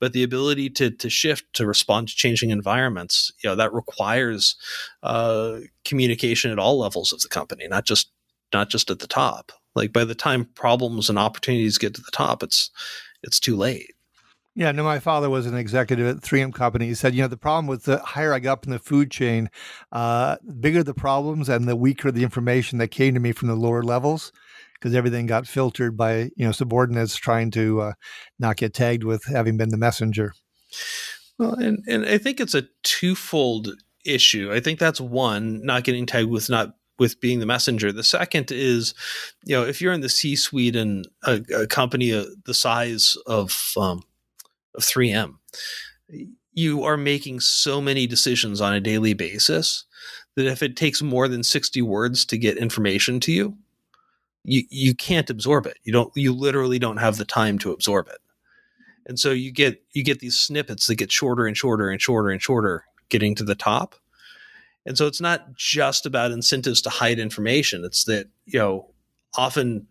But 0.00 0.12
the 0.12 0.22
ability 0.22 0.68
to 0.70 0.90
to 0.90 1.08
shift 1.08 1.44
to 1.54 1.66
respond 1.66 2.08
to 2.08 2.16
changing 2.16 2.50
environments 2.50 3.32
you 3.42 3.48
know 3.48 3.56
that 3.56 3.72
requires 3.72 4.56
uh 5.02 5.60
communication 5.84 6.50
at 6.50 6.58
all 6.58 6.78
levels 6.78 7.12
of 7.12 7.20
the 7.20 7.28
company 7.28 7.66
not 7.68 7.86
just 7.86 8.10
not 8.52 8.68
just 8.68 8.90
at 8.90 8.98
the 8.98 9.06
top. 9.06 9.52
Like 9.74 9.92
by 9.92 10.04
the 10.04 10.14
time 10.14 10.46
problems 10.54 11.08
and 11.08 11.18
opportunities 11.18 11.78
get 11.78 11.94
to 11.94 12.00
the 12.00 12.10
top, 12.10 12.42
it's 12.42 12.70
it's 13.22 13.38
too 13.40 13.56
late. 13.56 13.94
Yeah, 14.56 14.72
no, 14.72 14.82
my 14.82 14.98
father 14.98 15.30
was 15.30 15.46
an 15.46 15.56
executive 15.56 16.06
at 16.06 16.22
3M 16.22 16.52
Company. 16.52 16.86
He 16.86 16.94
said, 16.94 17.14
you 17.14 17.22
know, 17.22 17.28
the 17.28 17.36
problem 17.36 17.68
with 17.68 17.84
the 17.84 17.98
higher 17.98 18.34
I 18.34 18.40
got 18.40 18.52
up 18.52 18.64
in 18.66 18.72
the 18.72 18.80
food 18.80 19.10
chain, 19.10 19.48
uh, 19.92 20.36
bigger 20.58 20.82
the 20.82 20.92
problems 20.92 21.48
and 21.48 21.68
the 21.68 21.76
weaker 21.76 22.10
the 22.10 22.24
information 22.24 22.78
that 22.78 22.88
came 22.88 23.14
to 23.14 23.20
me 23.20 23.30
from 23.30 23.48
the 23.48 23.54
lower 23.54 23.82
levels 23.82 24.32
because 24.74 24.94
everything 24.94 25.26
got 25.26 25.46
filtered 25.46 25.96
by, 25.96 26.30
you 26.34 26.44
know, 26.44 26.52
subordinates 26.52 27.16
trying 27.16 27.50
to 27.52 27.80
uh, 27.80 27.92
not 28.38 28.56
get 28.56 28.74
tagged 28.74 29.04
with 29.04 29.24
having 29.26 29.56
been 29.56 29.68
the 29.68 29.76
messenger. 29.76 30.32
Well, 31.38 31.54
and, 31.54 31.84
and 31.86 32.04
I 32.04 32.18
think 32.18 32.40
it's 32.40 32.54
a 32.54 32.66
twofold 32.82 33.68
issue. 34.04 34.52
I 34.52 34.60
think 34.60 34.78
that's 34.78 35.00
one, 35.00 35.64
not 35.64 35.84
getting 35.84 36.06
tagged 36.06 36.28
with 36.28 36.50
not 36.50 36.74
with 37.00 37.18
being 37.18 37.40
the 37.40 37.46
messenger. 37.46 37.90
The 37.90 38.04
second 38.04 38.52
is, 38.52 38.94
you 39.44 39.56
know, 39.56 39.64
if 39.64 39.80
you're 39.80 39.94
in 39.94 40.02
the 40.02 40.08
C-suite 40.08 40.76
and 40.76 41.08
a, 41.24 41.42
a 41.56 41.66
company 41.66 42.12
uh, 42.12 42.26
the 42.44 42.54
size 42.54 43.16
of 43.26 43.72
um, 43.76 44.02
of 44.76 44.82
3M, 44.82 45.34
you 46.52 46.84
are 46.84 46.98
making 46.98 47.40
so 47.40 47.80
many 47.80 48.06
decisions 48.06 48.60
on 48.60 48.74
a 48.74 48.80
daily 48.80 49.14
basis 49.14 49.84
that 50.36 50.46
if 50.46 50.62
it 50.62 50.76
takes 50.76 51.02
more 51.02 51.26
than 51.26 51.42
60 51.42 51.82
words 51.82 52.24
to 52.26 52.38
get 52.38 52.58
information 52.58 53.18
to 53.20 53.32
you, 53.32 53.56
you 54.44 54.62
you 54.70 54.94
can't 54.94 55.30
absorb 55.30 55.66
it. 55.66 55.78
You 55.84 55.92
don't. 55.92 56.12
You 56.14 56.32
literally 56.34 56.78
don't 56.78 56.98
have 56.98 57.16
the 57.16 57.24
time 57.24 57.58
to 57.60 57.72
absorb 57.72 58.08
it. 58.08 58.18
And 59.06 59.18
so 59.18 59.30
you 59.32 59.50
get 59.50 59.82
you 59.92 60.04
get 60.04 60.20
these 60.20 60.38
snippets 60.38 60.86
that 60.86 60.96
get 60.96 61.10
shorter 61.10 61.46
and 61.46 61.56
shorter 61.56 61.88
and 61.88 62.00
shorter 62.00 62.28
and 62.28 62.42
shorter, 62.42 62.84
getting 63.08 63.34
to 63.36 63.44
the 63.44 63.54
top 63.54 63.96
and 64.86 64.96
so 64.96 65.06
it's 65.06 65.20
not 65.20 65.54
just 65.54 66.06
about 66.06 66.32
incentives 66.32 66.80
to 66.82 66.90
hide 66.90 67.18
information. 67.18 67.84
It's 67.84 68.04
that, 68.04 68.28
you 68.46 68.58
know, 68.58 68.90
often 69.36 69.86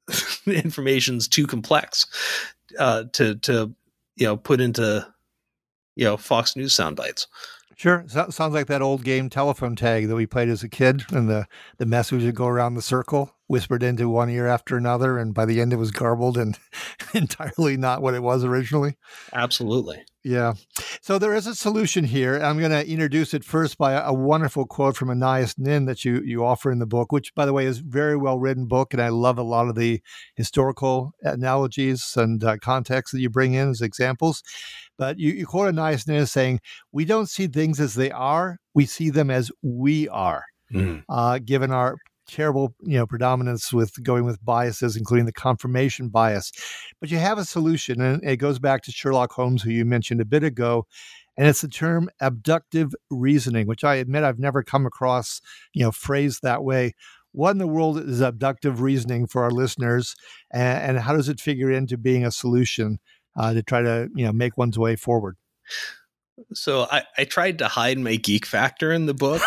information's 0.46 1.28
too 1.28 1.46
complex 1.46 2.06
uh, 2.78 3.04
to, 3.12 3.36
to, 3.36 3.74
you 4.16 4.26
know, 4.26 4.36
put 4.36 4.60
into, 4.60 5.06
you 5.94 6.04
know, 6.04 6.16
Fox 6.16 6.56
News 6.56 6.74
sound 6.74 6.96
bites. 6.96 7.26
Sure. 7.82 8.04
So, 8.06 8.28
sounds 8.30 8.54
like 8.54 8.68
that 8.68 8.80
old 8.80 9.02
game 9.02 9.28
telephone 9.28 9.74
tag 9.74 10.06
that 10.06 10.14
we 10.14 10.24
played 10.24 10.48
as 10.48 10.62
a 10.62 10.68
kid, 10.68 11.02
and 11.10 11.28
the, 11.28 11.48
the 11.78 11.84
message 11.84 12.22
would 12.22 12.36
go 12.36 12.46
around 12.46 12.74
the 12.74 12.80
circle, 12.80 13.34
whispered 13.48 13.82
into 13.82 14.08
one 14.08 14.30
ear 14.30 14.46
after 14.46 14.76
another, 14.76 15.18
and 15.18 15.34
by 15.34 15.44
the 15.44 15.60
end 15.60 15.72
it 15.72 15.78
was 15.78 15.90
garbled 15.90 16.38
and 16.38 16.56
entirely 17.12 17.76
not 17.76 18.00
what 18.00 18.14
it 18.14 18.22
was 18.22 18.44
originally. 18.44 18.98
Absolutely. 19.32 20.04
Yeah. 20.22 20.54
So 21.00 21.18
there 21.18 21.34
is 21.34 21.48
a 21.48 21.56
solution 21.56 22.04
here. 22.04 22.36
I'm 22.36 22.60
going 22.60 22.70
to 22.70 22.88
introduce 22.88 23.34
it 23.34 23.42
first 23.42 23.76
by 23.76 23.94
a, 23.94 24.10
a, 24.10 24.14
wonderful 24.14 24.66
quote 24.66 24.96
from 24.96 25.10
Anais 25.10 25.48
Nin 25.58 25.86
that 25.86 26.04
you 26.04 26.22
you 26.22 26.44
offer 26.44 26.70
in 26.70 26.78
the 26.78 26.86
book, 26.86 27.10
which, 27.10 27.34
by 27.34 27.44
the 27.44 27.52
way, 27.52 27.66
is 27.66 27.78
very 27.78 28.16
well 28.16 28.38
written 28.38 28.68
book, 28.68 28.92
and 28.92 29.02
I 29.02 29.08
love 29.08 29.38
a 29.38 29.42
lot 29.42 29.66
of 29.66 29.74
the 29.74 30.00
historical 30.36 31.10
analogies 31.22 32.12
and 32.16 32.44
uh, 32.44 32.58
context 32.58 33.12
that 33.12 33.20
you 33.20 33.30
bring 33.30 33.54
in 33.54 33.70
as 33.70 33.80
examples. 33.80 34.44
But 35.02 35.18
you, 35.18 35.32
you 35.32 35.46
quote 35.46 35.74
Nin 35.74 36.16
as 36.16 36.30
saying, 36.30 36.60
"We 36.92 37.04
don't 37.04 37.28
see 37.28 37.48
things 37.48 37.80
as 37.80 37.94
they 37.94 38.12
are; 38.12 38.60
we 38.72 38.86
see 38.86 39.10
them 39.10 39.32
as 39.32 39.50
we 39.60 40.08
are." 40.08 40.44
Mm. 40.72 41.02
Uh, 41.08 41.40
given 41.44 41.72
our 41.72 41.96
terrible 42.28 42.76
you 42.82 42.96
know 42.96 43.04
predominance 43.04 43.72
with 43.72 44.00
going 44.04 44.24
with 44.24 44.42
biases 44.44 44.96
including 44.96 45.26
the 45.26 45.32
confirmation 45.32 46.08
bias 46.08 46.52
but 47.00 47.10
you 47.10 47.18
have 47.18 47.36
a 47.36 47.44
solution 47.44 48.00
and 48.00 48.22
it 48.22 48.36
goes 48.36 48.60
back 48.60 48.80
to 48.80 48.92
sherlock 48.92 49.32
holmes 49.32 49.60
who 49.60 49.70
you 49.70 49.84
mentioned 49.84 50.20
a 50.20 50.24
bit 50.24 50.44
ago 50.44 50.86
and 51.36 51.48
it's 51.48 51.62
the 51.62 51.68
term 51.68 52.08
abductive 52.20 52.94
reasoning 53.10 53.66
which 53.66 53.82
i 53.82 53.96
admit 53.96 54.22
i've 54.22 54.38
never 54.38 54.62
come 54.62 54.86
across 54.86 55.40
you 55.74 55.82
know 55.82 55.90
phrased 55.90 56.42
that 56.44 56.62
way 56.62 56.92
what 57.32 57.50
in 57.50 57.58
the 57.58 57.66
world 57.66 57.98
is 57.98 58.20
abductive 58.20 58.80
reasoning 58.80 59.26
for 59.26 59.42
our 59.42 59.50
listeners 59.50 60.14
and, 60.52 60.96
and 60.96 60.98
how 61.00 61.12
does 61.12 61.28
it 61.28 61.40
figure 61.40 61.72
into 61.72 61.98
being 61.98 62.24
a 62.24 62.30
solution 62.30 63.00
uh, 63.36 63.52
to 63.54 63.62
try 63.62 63.82
to 63.82 64.08
you 64.14 64.24
know 64.24 64.32
make 64.32 64.56
one's 64.56 64.78
way 64.78 64.96
forward 64.96 65.36
so 66.54 66.86
I, 66.90 67.02
I 67.18 67.24
tried 67.24 67.58
to 67.58 67.68
hide 67.68 67.98
my 67.98 68.16
geek 68.16 68.46
factor 68.46 68.92
in 68.92 69.06
the 69.06 69.14
book, 69.14 69.42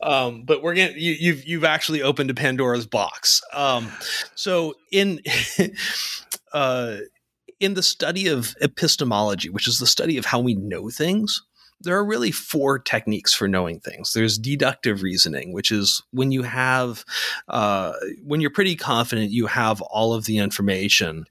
um, 0.02 0.42
but 0.42 0.62
we're 0.62 0.74
gonna 0.74 0.92
you, 0.94 1.12
have 1.12 1.22
you've, 1.22 1.44
you've 1.46 1.64
actually 1.64 2.02
opened 2.02 2.30
a 2.30 2.34
Pandora's 2.34 2.86
box. 2.86 3.40
Um, 3.52 3.90
so 4.34 4.74
in 4.92 5.20
uh, 6.52 6.98
in 7.60 7.74
the 7.74 7.82
study 7.82 8.28
of 8.28 8.54
epistemology, 8.60 9.50
which 9.50 9.68
is 9.68 9.78
the 9.78 9.86
study 9.86 10.16
of 10.16 10.26
how 10.26 10.40
we 10.40 10.54
know 10.54 10.90
things, 10.90 11.42
there 11.80 11.96
are 11.96 12.04
really 12.04 12.32
four 12.32 12.78
techniques 12.78 13.32
for 13.32 13.46
knowing 13.46 13.78
things. 13.80 14.12
There's 14.12 14.38
deductive 14.38 15.02
reasoning, 15.02 15.52
which 15.52 15.70
is 15.70 16.02
when 16.10 16.32
you 16.32 16.42
have, 16.42 17.04
uh, 17.48 17.92
when 18.24 18.40
you're 18.40 18.50
pretty 18.50 18.74
confident 18.74 19.30
you 19.30 19.46
have 19.46 19.80
all 19.82 20.12
of 20.12 20.24
the 20.24 20.38
information 20.38 21.26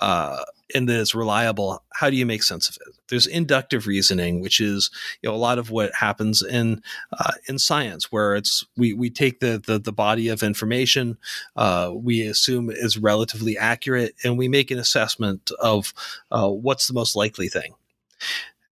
uh, 0.00 0.44
and 0.74 0.88
that 0.88 1.00
it's 1.00 1.14
reliable. 1.14 1.82
How 1.94 2.10
do 2.10 2.16
you 2.16 2.26
make 2.26 2.42
sense 2.42 2.68
of 2.68 2.76
it? 2.86 2.94
There's 3.08 3.26
inductive 3.26 3.86
reasoning, 3.86 4.40
which 4.40 4.60
is 4.60 4.90
you 5.22 5.30
know 5.30 5.34
a 5.34 5.38
lot 5.38 5.58
of 5.58 5.70
what 5.70 5.94
happens 5.94 6.42
in 6.42 6.82
uh, 7.18 7.32
in 7.48 7.58
science, 7.58 8.10
where 8.10 8.34
it's 8.34 8.64
we 8.76 8.92
we 8.92 9.08
take 9.08 9.40
the 9.40 9.62
the, 9.64 9.78
the 9.78 9.92
body 9.92 10.28
of 10.28 10.42
information, 10.42 11.16
uh, 11.54 11.92
we 11.94 12.22
assume 12.22 12.68
is 12.68 12.98
relatively 12.98 13.56
accurate, 13.56 14.14
and 14.24 14.36
we 14.36 14.48
make 14.48 14.70
an 14.70 14.78
assessment 14.78 15.50
of 15.60 15.94
uh, 16.32 16.48
what's 16.48 16.88
the 16.88 16.94
most 16.94 17.14
likely 17.16 17.48
thing 17.48 17.74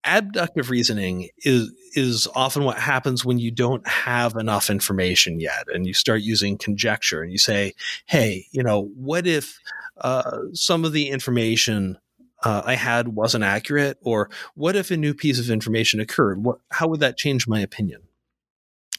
abductive 0.05 0.71
reasoning 0.71 1.29
is 1.39 1.73
is 1.95 2.29
often 2.35 2.65
what 2.65 2.79
happens 2.79 3.25
when 3.25 3.39
you 3.39 3.51
don't 3.51 3.87
have 3.87 4.37
enough 4.37 4.69
information 4.69 5.41
yet 5.41 5.65
and 5.73 5.87
you 5.87 5.95
start 5.95 6.21
using 6.23 6.59
conjecture 6.59 7.23
and 7.23 7.31
you 7.31 7.39
say 7.39 7.73
hey 8.07 8.47
you 8.51 8.63
know 8.63 8.91
what 8.97 9.27
if 9.27 9.59
uh, 9.99 10.39
some 10.53 10.85
of 10.85 10.93
the 10.93 11.09
information 11.09 11.97
uh, 12.45 12.63
I 12.65 12.75
had 12.75 13.09
wasn't 13.09 13.45
accurate, 13.45 13.99
or 14.03 14.31
what 14.55 14.77
if 14.77 14.91
a 14.91 14.97
new 14.97 15.15
piece 15.15 15.41
of 15.41 15.51
information 15.51 15.99
occurred? 15.99 16.45
What, 16.45 16.59
how 16.71 16.89
would 16.89 17.01
that 17.01 17.17
change 17.17 17.49
my 17.49 17.61
opinion? 17.61 18.03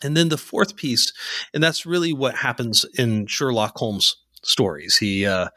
And 0.04 0.18
then 0.18 0.30
the 0.30 0.38
fourth 0.38 0.76
piece, 0.76 1.14
and 1.54 1.64
that's 1.64 1.86
really 1.86 2.12
what 2.12 2.36
happens 2.36 2.86
in 2.98 3.28
Sherlock 3.28 3.78
Holmes 3.78 4.18
stories. 4.44 4.98
He 4.98 5.26
uh, 5.26 5.50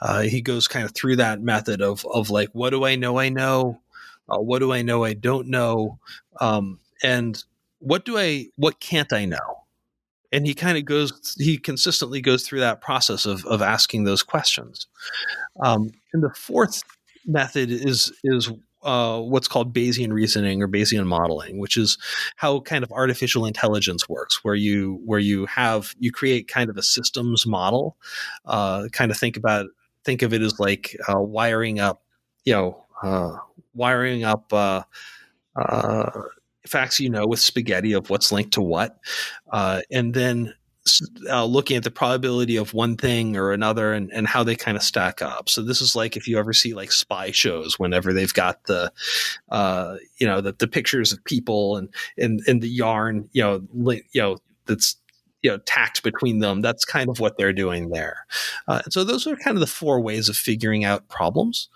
uh, 0.00 0.22
he 0.22 0.40
goes 0.40 0.68
kind 0.68 0.84
of 0.84 0.94
through 0.94 1.16
that 1.16 1.42
method 1.42 1.82
of 1.82 2.06
of 2.06 2.30
like, 2.30 2.50
what 2.52 2.70
do 2.70 2.84
I 2.84 2.94
know? 2.96 3.18
I 3.18 3.28
know. 3.28 3.80
Uh, 4.28 4.38
what 4.38 4.60
do 4.60 4.72
I 4.72 4.82
know? 4.82 5.04
I 5.04 5.14
don't 5.14 5.48
know. 5.48 5.98
Um, 6.40 6.80
and 7.02 7.42
what 7.78 8.04
do 8.04 8.18
I? 8.18 8.46
What 8.56 8.80
can't 8.80 9.12
I 9.12 9.24
know? 9.24 9.64
And 10.32 10.46
he 10.46 10.54
kind 10.54 10.78
of 10.78 10.84
goes. 10.84 11.36
He 11.38 11.58
consistently 11.58 12.20
goes 12.20 12.46
through 12.46 12.60
that 12.60 12.80
process 12.80 13.26
of 13.26 13.44
of 13.46 13.62
asking 13.62 14.04
those 14.04 14.22
questions. 14.22 14.86
Um, 15.62 15.90
and 16.12 16.22
the 16.22 16.30
fourth 16.30 16.82
method 17.26 17.70
is 17.70 18.12
is 18.24 18.50
uh, 18.84 19.18
what's 19.18 19.48
called 19.48 19.74
Bayesian 19.74 20.12
reasoning 20.12 20.62
or 20.62 20.68
Bayesian 20.68 21.06
modeling, 21.06 21.58
which 21.58 21.76
is 21.76 21.98
how 22.36 22.60
kind 22.60 22.84
of 22.84 22.92
artificial 22.92 23.46
intelligence 23.46 24.08
works, 24.08 24.44
where 24.44 24.54
you 24.54 25.00
where 25.04 25.18
you 25.18 25.46
have 25.46 25.94
you 25.98 26.12
create 26.12 26.48
kind 26.48 26.70
of 26.70 26.76
a 26.76 26.82
systems 26.82 27.46
model. 27.46 27.96
Uh, 28.44 28.88
kind 28.92 29.10
of 29.10 29.16
think 29.16 29.36
about 29.36 29.66
think 30.04 30.22
of 30.22 30.32
it 30.32 30.42
as 30.42 30.60
like 30.60 30.96
uh, 31.08 31.20
wiring 31.20 31.80
up, 31.80 32.02
you 32.44 32.52
know, 32.52 32.84
uh, 33.02 33.36
wiring 33.74 34.24
up 34.24 34.52
uh, 34.52 34.82
uh, 35.56 36.10
facts 36.66 37.00
you 37.00 37.10
know 37.10 37.26
with 37.26 37.40
spaghetti 37.40 37.92
of 37.92 38.10
what's 38.10 38.32
linked 38.32 38.52
to 38.54 38.62
what, 38.62 38.98
and 39.52 40.14
then 40.14 40.54
uh, 41.30 41.44
looking 41.44 41.76
at 41.76 41.82
the 41.82 41.90
probability 41.90 42.56
of 42.56 42.74
one 42.74 42.96
thing 42.96 43.36
or 43.36 43.52
another 43.52 43.92
and, 43.92 44.12
and 44.12 44.26
how 44.26 44.42
they 44.42 44.54
kind 44.54 44.76
of 44.76 44.82
stack 44.82 45.22
up. 45.22 45.48
So 45.48 45.62
this 45.62 45.80
is 45.80 45.96
like 45.96 46.16
if 46.16 46.28
you 46.28 46.38
ever 46.38 46.52
see 46.52 46.74
like 46.74 46.92
spy 46.92 47.30
shows, 47.30 47.78
whenever 47.78 48.12
they've 48.12 48.32
got 48.32 48.64
the, 48.64 48.92
uh, 49.50 49.96
you 50.18 50.26
know, 50.26 50.40
the, 50.40 50.52
the 50.52 50.68
pictures 50.68 51.12
of 51.12 51.24
people 51.24 51.78
and, 51.78 51.88
and, 52.18 52.42
and 52.46 52.60
the 52.60 52.68
yarn, 52.68 53.28
you 53.32 53.42
know, 53.42 53.62
li- 53.72 54.04
you 54.12 54.20
know, 54.20 54.36
that's, 54.66 54.96
you 55.42 55.50
know, 55.50 55.58
tacked 55.58 56.02
between 56.02 56.40
them. 56.40 56.60
That's 56.60 56.84
kind 56.84 57.08
of 57.08 57.18
what 57.18 57.38
they're 57.38 57.52
doing 57.52 57.88
there. 57.88 58.26
Uh, 58.68 58.82
so 58.90 59.04
those 59.04 59.26
are 59.26 59.36
kind 59.36 59.56
of 59.56 59.60
the 59.60 59.66
four 59.66 60.00
ways 60.00 60.28
of 60.28 60.36
figuring 60.36 60.84
out 60.84 61.08
problems. 61.08 61.68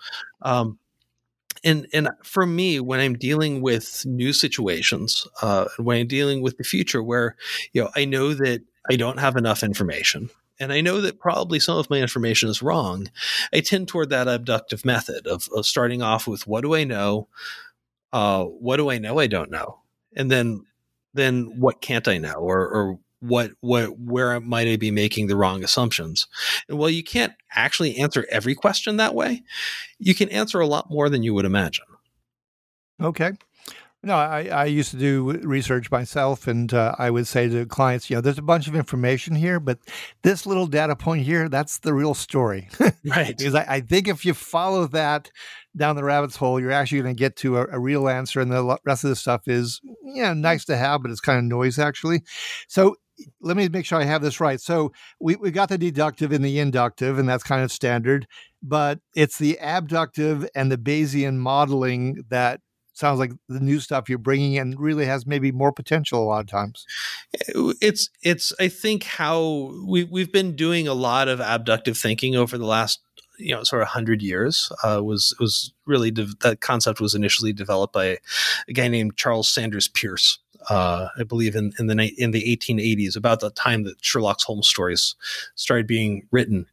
Um, 0.43 0.77
and 1.63 1.87
and 1.93 2.09
for 2.23 2.45
me 2.45 2.79
when 2.79 2.99
i'm 2.99 3.17
dealing 3.17 3.61
with 3.61 4.05
new 4.05 4.33
situations 4.33 5.27
uh, 5.41 5.65
when 5.77 6.01
i'm 6.01 6.07
dealing 6.07 6.41
with 6.41 6.57
the 6.57 6.63
future 6.63 7.03
where 7.03 7.35
you 7.73 7.83
know 7.83 7.89
i 7.95 8.05
know 8.05 8.33
that 8.33 8.61
I 8.89 8.95
don't 8.95 9.19
have 9.19 9.35
enough 9.35 9.63
information. 9.63 10.29
And 10.59 10.73
I 10.73 10.81
know 10.81 10.99
that 11.01 11.19
probably 11.19 11.59
some 11.59 11.77
of 11.77 11.89
my 11.89 11.97
information 11.97 12.49
is 12.49 12.61
wrong. 12.61 13.09
I 13.53 13.61
tend 13.61 13.87
toward 13.87 14.09
that 14.09 14.27
abductive 14.27 14.83
method 14.83 15.25
of, 15.25 15.47
of 15.55 15.65
starting 15.65 16.01
off 16.01 16.27
with 16.27 16.47
what 16.47 16.61
do 16.61 16.75
I 16.75 16.83
know? 16.83 17.27
Uh, 18.11 18.43
what 18.43 18.77
do 18.77 18.89
I 18.89 18.97
know 18.97 19.19
I 19.19 19.27
don't 19.27 19.51
know? 19.51 19.79
And 20.15 20.29
then 20.29 20.65
then 21.13 21.59
what 21.59 21.81
can't 21.81 22.07
I 22.07 22.17
know? 22.17 22.33
Or, 22.33 22.59
or 22.67 22.99
what 23.19 23.51
what 23.59 23.99
where 23.99 24.39
might 24.39 24.67
I 24.67 24.77
be 24.77 24.91
making 24.91 25.27
the 25.27 25.35
wrong 25.35 25.63
assumptions? 25.63 26.27
And 26.67 26.77
while 26.77 26.89
you 26.89 27.03
can't 27.03 27.33
actually 27.53 27.97
answer 27.97 28.25
every 28.29 28.55
question 28.55 28.97
that 28.97 29.15
way, 29.15 29.43
you 29.97 30.15
can 30.15 30.29
answer 30.29 30.59
a 30.59 30.67
lot 30.67 30.89
more 30.89 31.09
than 31.09 31.23
you 31.23 31.33
would 31.33 31.45
imagine. 31.45 31.85
Okay. 33.01 33.31
No, 34.01 34.15
I, 34.15 34.45
I 34.45 34.65
used 34.65 34.91
to 34.91 34.97
do 34.97 35.31
research 35.43 35.91
myself, 35.91 36.47
and 36.47 36.73
uh, 36.73 36.95
I 36.97 37.09
would 37.09 37.27
say 37.27 37.49
to 37.49 37.65
clients, 37.65 38.09
you 38.09 38.15
know, 38.15 38.21
there's 38.21 38.37
a 38.37 38.41
bunch 38.41 38.69
of 38.69 38.75
information 38.75 39.35
here, 39.35 39.59
but 39.59 39.77
this 40.21 40.45
little 40.45 40.67
data 40.67 40.95
point 40.95 41.25
here, 41.25 41.49
that's 41.49 41.79
the 41.79 41.93
real 41.93 42.13
story. 42.13 42.69
right. 43.05 43.37
because 43.37 43.55
I, 43.55 43.65
I, 43.67 43.81
think 43.81 44.07
if 44.07 44.23
you 44.23 44.33
follow 44.33 44.87
that 44.87 45.29
down 45.75 45.97
the 45.97 46.05
rabbit's 46.05 46.37
hole, 46.37 46.61
you're 46.61 46.71
actually 46.71 47.01
going 47.01 47.13
to 47.13 47.19
get 47.19 47.35
to 47.37 47.57
a, 47.57 47.67
a, 47.73 47.79
real 47.79 48.07
answer, 48.07 48.39
and 48.39 48.49
the 48.49 48.77
rest 48.85 49.03
of 49.03 49.09
the 49.09 49.17
stuff 49.17 49.49
is, 49.49 49.81
yeah, 50.05 50.33
nice 50.33 50.63
to 50.65 50.77
have, 50.77 51.01
but 51.01 51.11
it's 51.11 51.19
kind 51.19 51.37
of 51.37 51.43
noise, 51.43 51.77
actually. 51.77 52.23
So 52.69 52.95
let 53.41 53.57
me 53.57 53.67
make 53.69 53.85
sure 53.85 53.99
I 53.99 54.05
have 54.05 54.21
this 54.21 54.39
right. 54.39 54.59
So 54.59 54.91
we, 55.19 55.35
we 55.35 55.51
got 55.51 55.69
the 55.69 55.77
deductive 55.77 56.31
and 56.31 56.43
the 56.43 56.59
inductive, 56.59 57.19
and 57.19 57.27
that's 57.27 57.43
kind 57.43 57.63
of 57.63 57.71
standard, 57.71 58.27
but 58.61 58.99
it's 59.15 59.37
the 59.37 59.57
abductive 59.59 60.47
and 60.55 60.71
the 60.71 60.77
Bayesian 60.77 61.37
modeling 61.37 62.23
that 62.29 62.61
sounds 62.93 63.19
like 63.19 63.31
the 63.47 63.59
new 63.59 63.79
stuff 63.79 64.09
you're 64.09 64.17
bringing 64.17 64.53
in 64.53 64.75
really 64.77 65.05
has 65.05 65.25
maybe 65.25 65.51
more 65.51 65.71
potential 65.71 66.21
a 66.21 66.25
lot 66.25 66.41
of 66.41 66.47
times. 66.47 66.85
It's 67.81 68.09
it's 68.21 68.53
I 68.59 68.67
think 68.67 69.03
how 69.03 69.73
we 69.87 70.03
we've 70.03 70.31
been 70.31 70.55
doing 70.55 70.87
a 70.87 70.93
lot 70.93 71.27
of 71.27 71.39
abductive 71.39 71.97
thinking 71.97 72.35
over 72.35 72.57
the 72.57 72.65
last 72.65 72.99
you 73.39 73.55
know 73.55 73.63
sort 73.63 73.81
of 73.81 73.87
100 73.87 74.21
years 74.21 74.71
uh, 74.83 75.01
was 75.03 75.35
was 75.39 75.73
really 75.89 76.11
de- 76.11 76.27
that 76.41 76.61
concept 76.61 77.01
was 77.01 77.15
initially 77.15 77.51
developed 77.51 77.93
by 77.93 78.17
a 78.69 78.73
guy 78.73 78.87
named 78.87 79.17
Charles 79.17 79.49
Sanders 79.49 79.87
Peirce. 79.89 80.39
uh, 80.69 81.07
I 81.17 81.23
believe 81.23 81.55
in, 81.55 81.73
in 81.79 81.87
the 81.87 82.13
in 82.17 82.31
the 82.31 82.43
1880s, 82.43 83.15
about 83.15 83.39
the 83.39 83.49
time 83.49 83.83
that 83.83 84.03
Sherlock 84.03 84.41
Holmes 84.41 84.67
stories 84.67 85.15
started 85.55 85.87
being 85.87 86.27
written. 86.31 86.67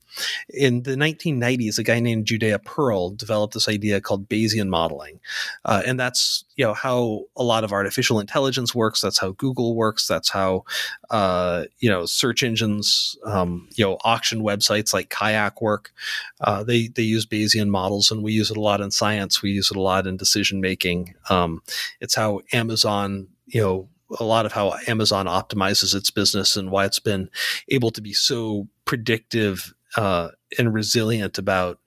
In 0.48 0.82
the 0.82 0.96
1990s, 0.96 1.78
a 1.78 1.82
guy 1.82 2.00
named 2.00 2.26
Judea 2.26 2.58
Pearl 2.58 3.10
developed 3.10 3.52
this 3.54 3.68
idea 3.68 4.00
called 4.00 4.28
Bayesian 4.28 4.68
modeling, 4.68 5.20
uh, 5.64 5.82
and 5.86 6.00
that's 6.00 6.44
you 6.56 6.64
know 6.64 6.72
how 6.72 7.24
a 7.36 7.42
lot 7.42 7.64
of 7.64 7.72
artificial 7.72 8.18
intelligence 8.18 8.74
works. 8.74 9.02
That's 9.02 9.18
how 9.18 9.32
Google 9.32 9.74
works. 9.74 10.06
That's 10.06 10.30
how 10.30 10.64
uh, 11.10 11.64
you 11.78 11.90
know 11.90 12.06
search 12.06 12.42
engines, 12.42 13.16
um, 13.24 13.68
you 13.74 13.84
know 13.84 13.98
auction 14.04 14.40
websites 14.40 14.94
like 14.94 15.10
Kayak 15.10 15.60
work. 15.60 15.92
Uh, 16.40 16.64
they 16.64 16.88
they 16.88 17.02
use 17.02 17.26
Bayesian 17.26 17.68
models, 17.68 18.10
and 18.10 18.22
we 18.22 18.32
use 18.32 18.50
it 18.50 18.56
a 18.56 18.60
lot 18.60 18.80
in 18.80 18.90
science. 18.90 19.05
We 19.42 19.50
use 19.50 19.70
it 19.70 19.76
a 19.76 19.82
lot 19.82 20.06
in 20.06 20.16
decision 20.16 20.60
making. 20.60 21.14
Um, 21.30 21.62
it's 22.00 22.14
how 22.14 22.40
Amazon 22.52 23.28
you 23.46 23.60
know 23.60 23.88
a 24.18 24.24
lot 24.24 24.46
of 24.46 24.52
how 24.52 24.74
Amazon 24.86 25.26
optimizes 25.26 25.94
its 25.94 26.10
business 26.10 26.56
and 26.56 26.70
why 26.70 26.84
it's 26.84 27.00
been 27.00 27.28
able 27.68 27.90
to 27.90 28.00
be 28.00 28.12
so 28.12 28.68
predictive 28.84 29.74
uh, 29.96 30.28
and 30.58 30.72
resilient 30.72 31.38
about 31.38 31.80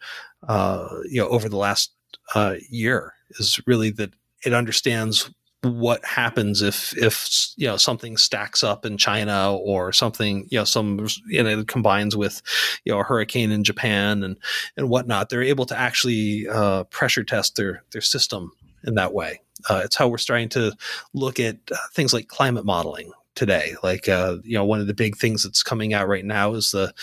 uh, 0.48 0.88
you 1.10 1.22
know 1.22 1.30
over 1.30 1.50
the 1.50 1.58
last 1.58 1.92
uh, 2.36 2.56
year 2.70 3.14
is 3.32 3.60
really 3.66 3.92
that 3.92 4.12
it 4.46 4.54
understands 4.54 5.30
what 5.62 6.04
happens 6.06 6.62
if 6.62 6.98
if 6.98 7.50
you 7.58 7.68
know 7.68 7.76
something 7.76 8.16
stacks 8.16 8.64
up 8.64 8.86
in 8.86 8.98
China 8.98 9.56
or 9.56 9.92
something 9.92 10.48
you 10.50 10.58
know 10.58 10.64
some 10.64 11.08
you 11.28 11.44
know 11.44 11.60
it 11.60 11.68
combines 11.68 12.16
with 12.16 12.42
you 12.86 12.94
know 12.94 13.00
a 13.00 13.04
hurricane 13.04 13.52
in 13.52 13.64
Japan 13.64 14.24
and 14.24 14.38
and 14.78 14.90
whatnot. 14.90 15.30
They're 15.30 15.44
able 15.44 15.66
to 15.68 15.78
actually 15.78 16.48
uh, 16.48 16.86
pressure 16.86 17.24
test 17.24 17.58
their 17.58 17.84
their 17.92 18.02
system 18.02 18.52
in 18.86 18.96
that 18.96 19.14
way. 19.14 19.42
Uh, 19.70 19.82
it's 19.84 19.98
how 19.98 20.08
we're 20.08 20.18
starting 20.18 20.50
to 20.50 20.74
look 21.14 21.40
at 21.40 21.58
uh, 21.72 21.76
things 21.94 22.14
like 22.14 22.30
climate 22.30 22.66
modeling 22.66 23.12
today. 23.40 23.74
Like, 23.82 24.10
uh, 24.10 24.38
you 24.44 24.56
know, 24.56 24.66
one 24.66 24.82
of 24.82 24.88
the 24.88 24.94
big 24.94 25.16
things 25.16 25.44
that's 25.44 25.64
coming 25.64 25.94
out 25.94 26.10
right 26.10 26.26
now 26.26 26.54
is 26.54 26.72
the 26.72 26.94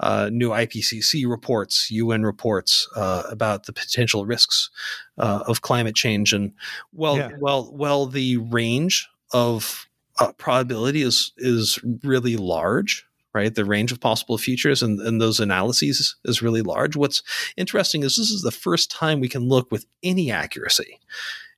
uh, 0.00 0.28
new 0.32 0.50
IPCC 0.50 1.26
reports, 1.26 1.88
UN 1.92 2.24
reports 2.24 2.88
uh, 2.96 3.22
about 3.30 3.66
the 3.66 3.72
potential 3.72 4.26
risks 4.26 4.70
uh, 5.18 5.44
of 5.46 5.62
climate 5.62 5.94
change. 5.94 6.32
And 6.32 6.52
well, 6.92 7.16
yeah. 7.16 7.30
well, 7.38 7.70
well, 7.72 8.06
the 8.06 8.38
range 8.38 9.08
of 9.32 9.88
probability 10.36 11.02
is 11.02 11.32
is 11.38 11.78
really 12.02 12.36
large 12.36 13.06
right? 13.34 13.52
The 13.52 13.64
range 13.64 13.90
of 13.90 13.98
possible 13.98 14.38
futures 14.38 14.80
and, 14.80 15.00
and 15.00 15.20
those 15.20 15.40
analyses 15.40 16.14
is 16.24 16.40
really 16.40 16.62
large. 16.62 16.94
What's 16.94 17.20
interesting 17.56 18.04
is 18.04 18.14
this 18.14 18.30
is 18.30 18.42
the 18.42 18.52
first 18.52 18.92
time 18.92 19.18
we 19.18 19.28
can 19.28 19.48
look 19.48 19.72
with 19.72 19.86
any 20.04 20.30
accuracy 20.30 21.00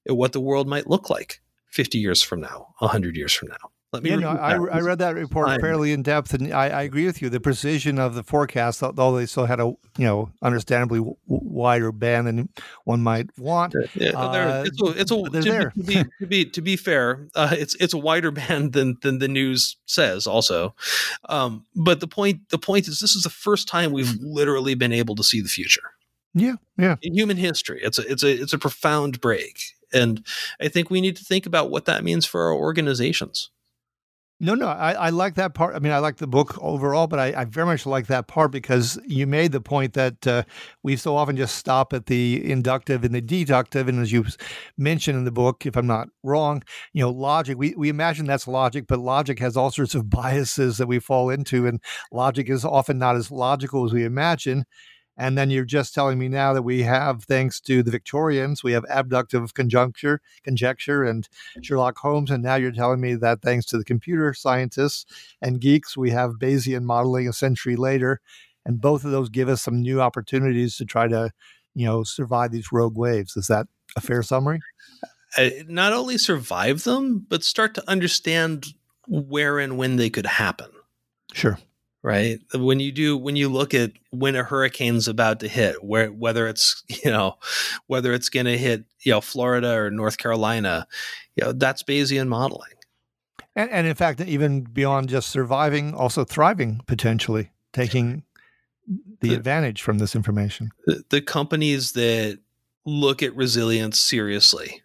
at 0.09 0.17
what 0.17 0.33
the 0.33 0.41
world 0.41 0.67
might 0.67 0.89
look 0.89 1.11
like 1.11 1.43
50 1.73 1.99
years 1.99 2.23
from 2.23 2.41
now, 2.41 2.69
100 2.79 3.15
years 3.15 3.35
from 3.35 3.49
now. 3.49 3.71
Let 3.93 4.03
me. 4.03 4.11
Yeah, 4.11 4.17
no, 4.17 4.31
I, 4.31 4.55
I, 4.55 4.81
read 4.81 4.99
that 4.99 5.15
report 5.15 5.47
time. 5.47 5.61
fairly 5.61 5.93
in 5.93 6.03
depth, 6.03 6.35
and 6.35 6.53
I, 6.53 6.69
I, 6.69 6.83
agree 6.83 7.07
with 7.07 7.23
you. 7.23 7.31
The 7.31 7.39
precision 7.39 8.01
of 8.01 8.15
the 8.15 8.25
forecast, 8.25 8.83
although 8.83 9.17
they 9.17 9.27
still 9.27 9.47
had 9.47 9.61
a 9.61 9.65
you 9.97 10.05
know 10.05 10.33
understandably 10.43 10.99
w- 10.99 11.17
wider 11.27 11.93
band 11.93 12.27
than 12.27 12.49
one 12.85 13.01
might 13.01 13.31
want. 13.39 13.75
Yeah, 13.95 14.11
uh, 14.11 14.65
it's 14.67 14.83
a, 14.83 15.01
it's 15.01 15.11
a 15.13 15.23
to, 15.23 15.31
there. 15.31 15.71
to, 15.71 15.83
be, 15.83 16.05
to 16.21 16.27
be 16.27 16.45
to 16.47 16.61
be 16.61 16.77
fair, 16.77 17.29
uh, 17.37 17.55
it's 17.57 17.77
it's 17.77 17.95
a 17.95 17.99
wider 17.99 18.33
band 18.33 18.73
than 18.73 18.99
than 19.03 19.21
the 19.21 19.29
news 19.29 19.77
says. 19.87 20.27
Also, 20.27 20.75
um, 21.29 21.65
but 21.77 22.01
the 22.01 22.09
point 22.09 22.41
the 22.49 22.59
point 22.59 22.89
is 22.89 22.99
this 22.99 23.15
is 23.15 23.23
the 23.23 23.31
first 23.31 23.69
time 23.69 23.93
we've 23.93 24.15
literally 24.21 24.75
been 24.75 24.93
able 24.93 25.15
to 25.15 25.23
see 25.23 25.41
the 25.41 25.49
future. 25.49 25.93
Yeah, 26.35 26.57
yeah. 26.77 26.97
In 27.03 27.15
human 27.15 27.37
history, 27.37 27.81
it's 27.83 28.01
a 28.01 28.11
it's 28.11 28.25
a 28.25 28.43
it's 28.43 28.53
a 28.53 28.59
profound 28.59 29.21
break, 29.21 29.61
and 29.93 30.27
I 30.61 30.67
think 30.67 30.91
we 30.91 31.01
need 31.01 31.17
to 31.17 31.25
think 31.25 31.47
about 31.47 31.71
what 31.71 31.85
that 31.85 32.03
means 32.03 32.27
for 32.27 32.43
our 32.43 32.55
organizations. 32.55 33.51
No, 34.39 34.55
no, 34.55 34.67
I, 34.67 34.93
I, 34.93 35.09
like 35.11 35.35
that 35.37 35.55
part. 35.55 35.75
I 35.75 35.79
mean, 35.79 35.93
I 35.93 35.99
like 35.99 36.17
the 36.17 36.27
book 36.27 36.59
overall, 36.61 37.07
but 37.07 37.19
I, 37.19 37.33
I 37.41 37.45
very 37.47 37.65
much 37.65 37.87
like 37.87 38.07
that 38.09 38.27
part 38.27 38.51
because 38.53 38.99
you 39.07 39.27
made 39.27 39.51
the 39.51 39.63
point 39.63 39.95
that 39.95 40.27
uh, 40.27 40.43
we 40.83 40.97
so 40.97 41.17
often 41.17 41.39
just 41.39 41.57
stop 41.57 41.95
at 41.95 42.05
the 42.05 42.51
inductive 42.51 43.03
and 43.03 43.15
the 43.15 43.23
deductive. 43.23 43.89
And 43.89 43.99
as 43.99 44.13
you 44.13 44.27
mentioned 44.77 45.17
in 45.17 45.25
the 45.25 45.31
book, 45.31 45.65
if 45.65 45.75
I'm 45.75 45.87
not 45.87 46.09
wrong, 46.23 46.63
you 46.93 47.01
know, 47.01 47.11
logic, 47.11 47.57
we, 47.57 47.75
we 47.79 47.89
imagine 47.89 48.27
that's 48.27 48.47
logic, 48.47 48.85
but 48.87 48.99
logic 48.99 49.39
has 49.39 49.57
all 49.57 49.71
sorts 49.71 49.95
of 49.95 50.11
biases 50.11 50.77
that 50.77 50.87
we 50.87 50.99
fall 50.99 51.31
into. 51.31 51.67
And 51.67 51.81
logic 52.13 52.51
is 52.51 52.63
often 52.63 52.99
not 52.99 53.17
as 53.17 53.31
logical 53.31 53.87
as 53.87 53.95
we 53.95 54.05
imagine. 54.05 54.67
And 55.17 55.37
then 55.37 55.51
you're 55.51 55.65
just 55.65 55.95
telling 55.95 56.19
me 56.19 56.29
now 56.29 56.53
that 56.53 56.63
we 56.63 56.83
have, 56.83 57.25
thanks 57.25 57.61
to 57.63 57.83
the 57.83 57.91
Victorians, 57.91 58.63
we 58.63 58.73
have 58.73 58.85
abductive 58.91 59.55
conjuncture, 59.55 60.21
conjecture, 60.45 61.05
and 61.05 61.29
Sherlock 61.63 61.97
Holmes. 61.99 62.31
And 62.31 62.43
now 62.43 62.57
you're 62.57 62.73
telling 62.73 63.01
me 63.01 63.15
that 63.15 63.41
thanks 63.41 63.65
to 63.67 63.79
the 63.79 63.85
computer 63.85 64.35
scientists 64.35 65.07
and 65.41 65.61
geeks, 65.61 65.97
we 65.97 66.11
have 66.11 66.33
Bayesian 66.33 66.83
modeling 66.83 67.29
a 67.29 67.33
century 67.33 67.77
later. 67.77 68.21
And 68.65 68.81
both 68.81 69.05
of 69.05 69.11
those 69.11 69.29
give 69.29 69.49
us 69.49 69.63
some 69.63 69.81
new 69.81 70.01
opportunities 70.01 70.77
to 70.77 70.85
try 70.85 71.09
to, 71.09 71.31
you 71.75 71.87
know, 71.87 72.03
survive 72.03 72.51
these 72.51 72.73
rogue 72.73 72.97
waves. 72.97 73.37
Is 73.37 73.47
that 73.47 73.67
a 73.97 74.01
fair 74.01 74.23
summary? 74.23 74.61
Uh, 75.39 75.51
not 75.67 75.93
only 75.93 76.19
survive 76.19 76.85
them, 76.85 77.25
but 77.29 77.43
start 77.43 77.75
to 77.75 77.91
understand 77.91 78.67
where 79.07 79.59
and 79.59 79.79
when 79.79 79.97
they 79.97 80.11
could 80.11 80.27
happen. 80.27 80.71
Sure 81.33 81.59
right? 82.07 82.39
When 82.55 82.79
you 82.79 82.93
do 82.93 83.19
when 83.19 83.35
you 83.35 83.49
look 83.49 83.75
at 83.75 83.91
when 84.11 84.37
a 84.37 84.45
hurricane's 84.45 85.09
about 85.09 85.41
to 85.41 85.49
hit 85.49 85.83
where 85.83 86.07
whether 86.13 86.47
it's 86.47 86.85
you 87.05 87.11
know 87.11 87.37
whether 87.89 88.15
it's 88.15 88.29
going 88.29 88.47
to 88.47 88.57
hit 88.57 88.85
you 89.01 89.11
know 89.11 89.21
Florida 89.21 89.73
or 89.73 89.91
North 89.91 90.17
Carolina 90.17 90.87
you 91.35 91.45
know 91.45 91.53
that's 91.53 91.83
Bayesian 91.83 92.29
modeling. 92.29 92.71
And, 93.57 93.71
and 93.71 93.87
in 93.89 93.97
fact 93.97 94.21
even 94.21 94.63
beyond 94.63 95.09
just 95.09 95.31
surviving 95.31 95.95
also 95.95 96.23
thriving 96.23 96.81
potentially 96.87 97.51
taking 97.73 98.23
the, 98.87 99.31
the 99.31 99.35
advantage 99.35 99.83
from 99.83 99.99
this 99.99 100.15
information. 100.15 100.71
The, 100.87 101.03
the, 101.11 101.21
companies 101.21 101.93
that 101.93 102.39
look 102.85 103.21
at 103.21 103.35
resilience 103.35 103.99
seriously 103.99 104.81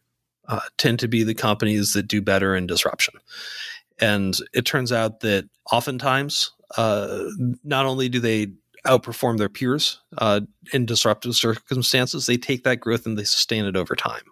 uh, 0.47 0.61
tend 0.77 0.97
to 0.99 1.07
be 1.07 1.21
the 1.21 1.35
companies 1.35 1.93
that 1.93 2.07
do 2.07 2.19
better 2.19 2.55
in 2.55 2.65
disruption. 2.65 3.13
And 3.99 4.35
it 4.53 4.65
turns 4.65 4.91
out 4.91 5.19
that 5.19 5.47
oftentimes 5.71 6.51
uh, 6.77 7.25
not 7.63 7.85
only 7.85 8.09
do 8.09 8.19
they 8.19 8.47
outperform 8.85 9.37
their 9.37 9.49
peers 9.49 10.01
uh, 10.17 10.41
in 10.73 10.85
disruptive 10.85 11.35
circumstances, 11.35 12.25
they 12.25 12.37
take 12.37 12.63
that 12.63 12.79
growth 12.79 13.05
and 13.05 13.17
they 13.17 13.23
sustain 13.23 13.65
it 13.65 13.75
over 13.75 13.95
time. 13.95 14.23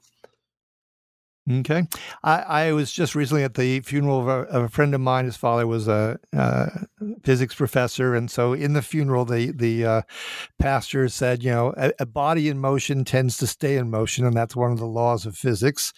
Okay. 1.51 1.83
I, 2.23 2.41
I 2.41 2.71
was 2.73 2.91
just 2.91 3.15
recently 3.15 3.43
at 3.43 3.55
the 3.55 3.79
funeral 3.79 4.19
of 4.19 4.27
a, 4.27 4.39
of 4.49 4.63
a, 4.65 4.69
friend 4.69 4.93
of 4.93 5.01
mine. 5.01 5.25
His 5.25 5.35
father 5.35 5.65
was 5.65 5.87
a, 5.87 6.19
a, 6.31 6.85
physics 7.23 7.55
professor. 7.55 8.13
And 8.13 8.29
so 8.29 8.53
in 8.53 8.73
the 8.73 8.83
funeral, 8.83 9.25
the, 9.25 9.51
the 9.51 9.85
uh, 9.85 10.01
pastor 10.59 11.09
said, 11.09 11.43
you 11.43 11.49
know, 11.49 11.73
a, 11.75 11.91
a, 11.99 12.05
body 12.05 12.49
in 12.49 12.59
motion 12.59 13.03
tends 13.03 13.37
to 13.37 13.47
stay 13.47 13.77
in 13.77 13.89
motion. 13.89 14.25
And 14.25 14.35
that's 14.35 14.55
one 14.55 14.71
of 14.71 14.77
the 14.77 14.85
laws 14.85 15.25
of 15.25 15.35
physics. 15.35 15.91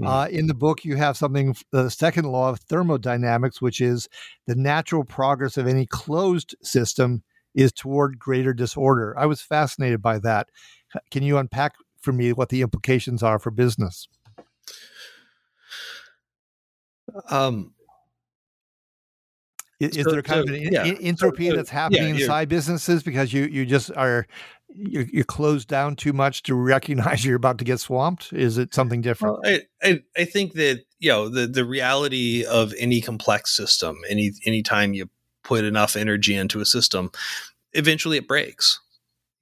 Mm. 0.00 0.08
Uh, 0.08 0.28
in 0.28 0.46
the 0.46 0.54
book, 0.54 0.86
you 0.86 0.96
have 0.96 1.18
something, 1.18 1.54
the 1.70 1.90
second 1.90 2.24
law 2.24 2.48
of 2.48 2.60
thermodynamics, 2.60 3.60
which 3.60 3.82
is 3.82 4.08
the 4.46 4.54
natural 4.54 5.04
progress 5.04 5.58
of 5.58 5.66
any 5.66 5.84
closed 5.84 6.54
system 6.62 7.22
is 7.54 7.72
toward 7.72 8.18
greater 8.18 8.54
disorder. 8.54 9.14
I 9.18 9.26
was 9.26 9.42
fascinated 9.42 10.00
by 10.00 10.18
that. 10.20 10.48
Can 11.10 11.22
you 11.22 11.36
unpack 11.36 11.74
for 12.00 12.12
me 12.12 12.32
what 12.32 12.48
the 12.48 12.62
implications 12.62 13.22
are 13.22 13.38
for 13.38 13.50
business? 13.50 14.08
Um, 17.30 17.74
is, 19.80 20.04
so, 20.04 20.10
there 20.10 20.22
kind 20.22 20.46
so, 20.46 20.54
of 20.54 20.60
an 20.60 20.72
yeah. 20.72 20.84
entropy 21.00 21.50
so, 21.50 21.56
that's 21.56 21.70
happening 21.70 22.14
yeah, 22.14 22.22
inside 22.22 22.48
businesses 22.48 23.02
because 23.02 23.32
you 23.32 23.44
you 23.44 23.66
just 23.66 23.90
are 23.96 24.26
you're, 24.68 25.04
you're, 25.04 25.24
closed 25.24 25.68
down 25.68 25.94
too 25.94 26.12
much 26.12 26.42
to 26.44 26.54
recognize 26.54 27.24
you're 27.24 27.36
about 27.36 27.58
to 27.58 27.64
get 27.64 27.80
swamped? 27.80 28.32
Is 28.32 28.58
it 28.58 28.74
something 28.74 29.00
different? 29.02 29.38
Well, 29.42 29.62
I, 29.82 29.88
I, 29.88 30.02
I 30.16 30.24
think 30.24 30.54
that 30.54 30.84
you 30.98 31.10
know 31.10 31.28
the 31.28 31.46
the 31.46 31.64
reality 31.64 32.44
of 32.44 32.72
any 32.78 33.00
complex 33.00 33.54
system, 33.54 33.98
any 34.08 34.32
anytime 34.46 34.94
you 34.94 35.08
put 35.42 35.64
enough 35.64 35.96
energy 35.96 36.34
into 36.34 36.60
a 36.60 36.66
system, 36.66 37.10
eventually 37.72 38.16
it 38.16 38.28
breaks 38.28 38.80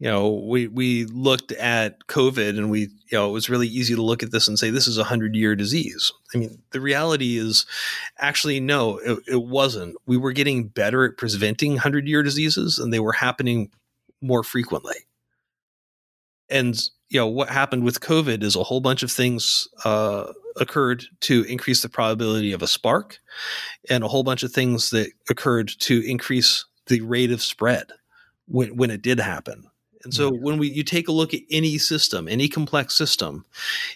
you 0.03 0.09
know, 0.09 0.31
we 0.31 0.67
we 0.67 1.05
looked 1.05 1.53
at 1.53 2.09
COVID 2.09 2.59
and 2.59 2.73
we, 2.73 2.81
you 2.81 3.13
know, 3.13 3.29
it 3.29 3.33
was 3.33 3.49
really 3.49 3.69
easy 3.69 3.95
to 3.95 4.03
look 4.03 4.25
at 4.25 4.33
this 4.33 4.49
and 4.49 4.59
say 4.59 4.69
this 4.69 4.89
is 4.89 4.99
a 4.99 5.05
hundred 5.05 5.37
year 5.37 5.55
disease. 5.55 6.11
I 6.35 6.39
mean, 6.39 6.61
the 6.73 6.81
reality 6.81 7.39
is, 7.39 7.67
actually, 8.19 8.59
no, 8.59 8.99
it, 8.99 9.21
it 9.29 9.45
wasn't. 9.45 9.95
We 10.05 10.17
were 10.17 10.33
getting 10.33 10.67
better 10.67 11.05
at 11.05 11.19
preventing 11.19 11.77
hundred 11.77 12.09
year 12.09 12.25
diseases, 12.25 12.81
and 12.81 12.93
they 12.93 12.99
were 12.99 13.13
happening 13.13 13.71
more 14.21 14.43
frequently. 14.43 14.97
And 16.51 16.77
you 17.09 17.21
know 17.21 17.29
what 17.29 17.49
happened 17.49 17.85
with 17.85 18.01
COVID 18.01 18.43
is 18.43 18.57
a 18.57 18.65
whole 18.65 18.81
bunch 18.81 19.05
of 19.05 19.13
things 19.13 19.69
uh, 19.85 20.33
occurred 20.57 21.05
to 21.21 21.45
increase 21.45 21.81
the 21.81 21.89
probability 21.89 22.51
of 22.51 22.61
a 22.61 22.67
spark, 22.67 23.21
and 23.89 24.03
a 24.03 24.09
whole 24.09 24.25
bunch 24.25 24.43
of 24.43 24.51
things 24.51 24.91
that 24.91 25.13
occurred 25.31 25.71
to 25.79 26.01
increase 26.11 26.65
the 26.89 27.03
rate 27.03 27.31
of 27.31 27.41
spread 27.41 27.93
when 28.49 28.77
when 28.77 28.91
it 28.91 29.01
did 29.01 29.21
happen 29.21 29.69
and 30.05 30.13
so 30.15 30.31
when 30.31 30.59
we 30.59 30.71
you 30.71 30.83
take 30.83 31.09
a 31.09 31.13
look 31.13 31.35
at 31.35 31.41
any 31.51 31.79
system, 31.79 32.29
any 32.29 32.49
complex 32.49 32.95
system, 32.95 33.45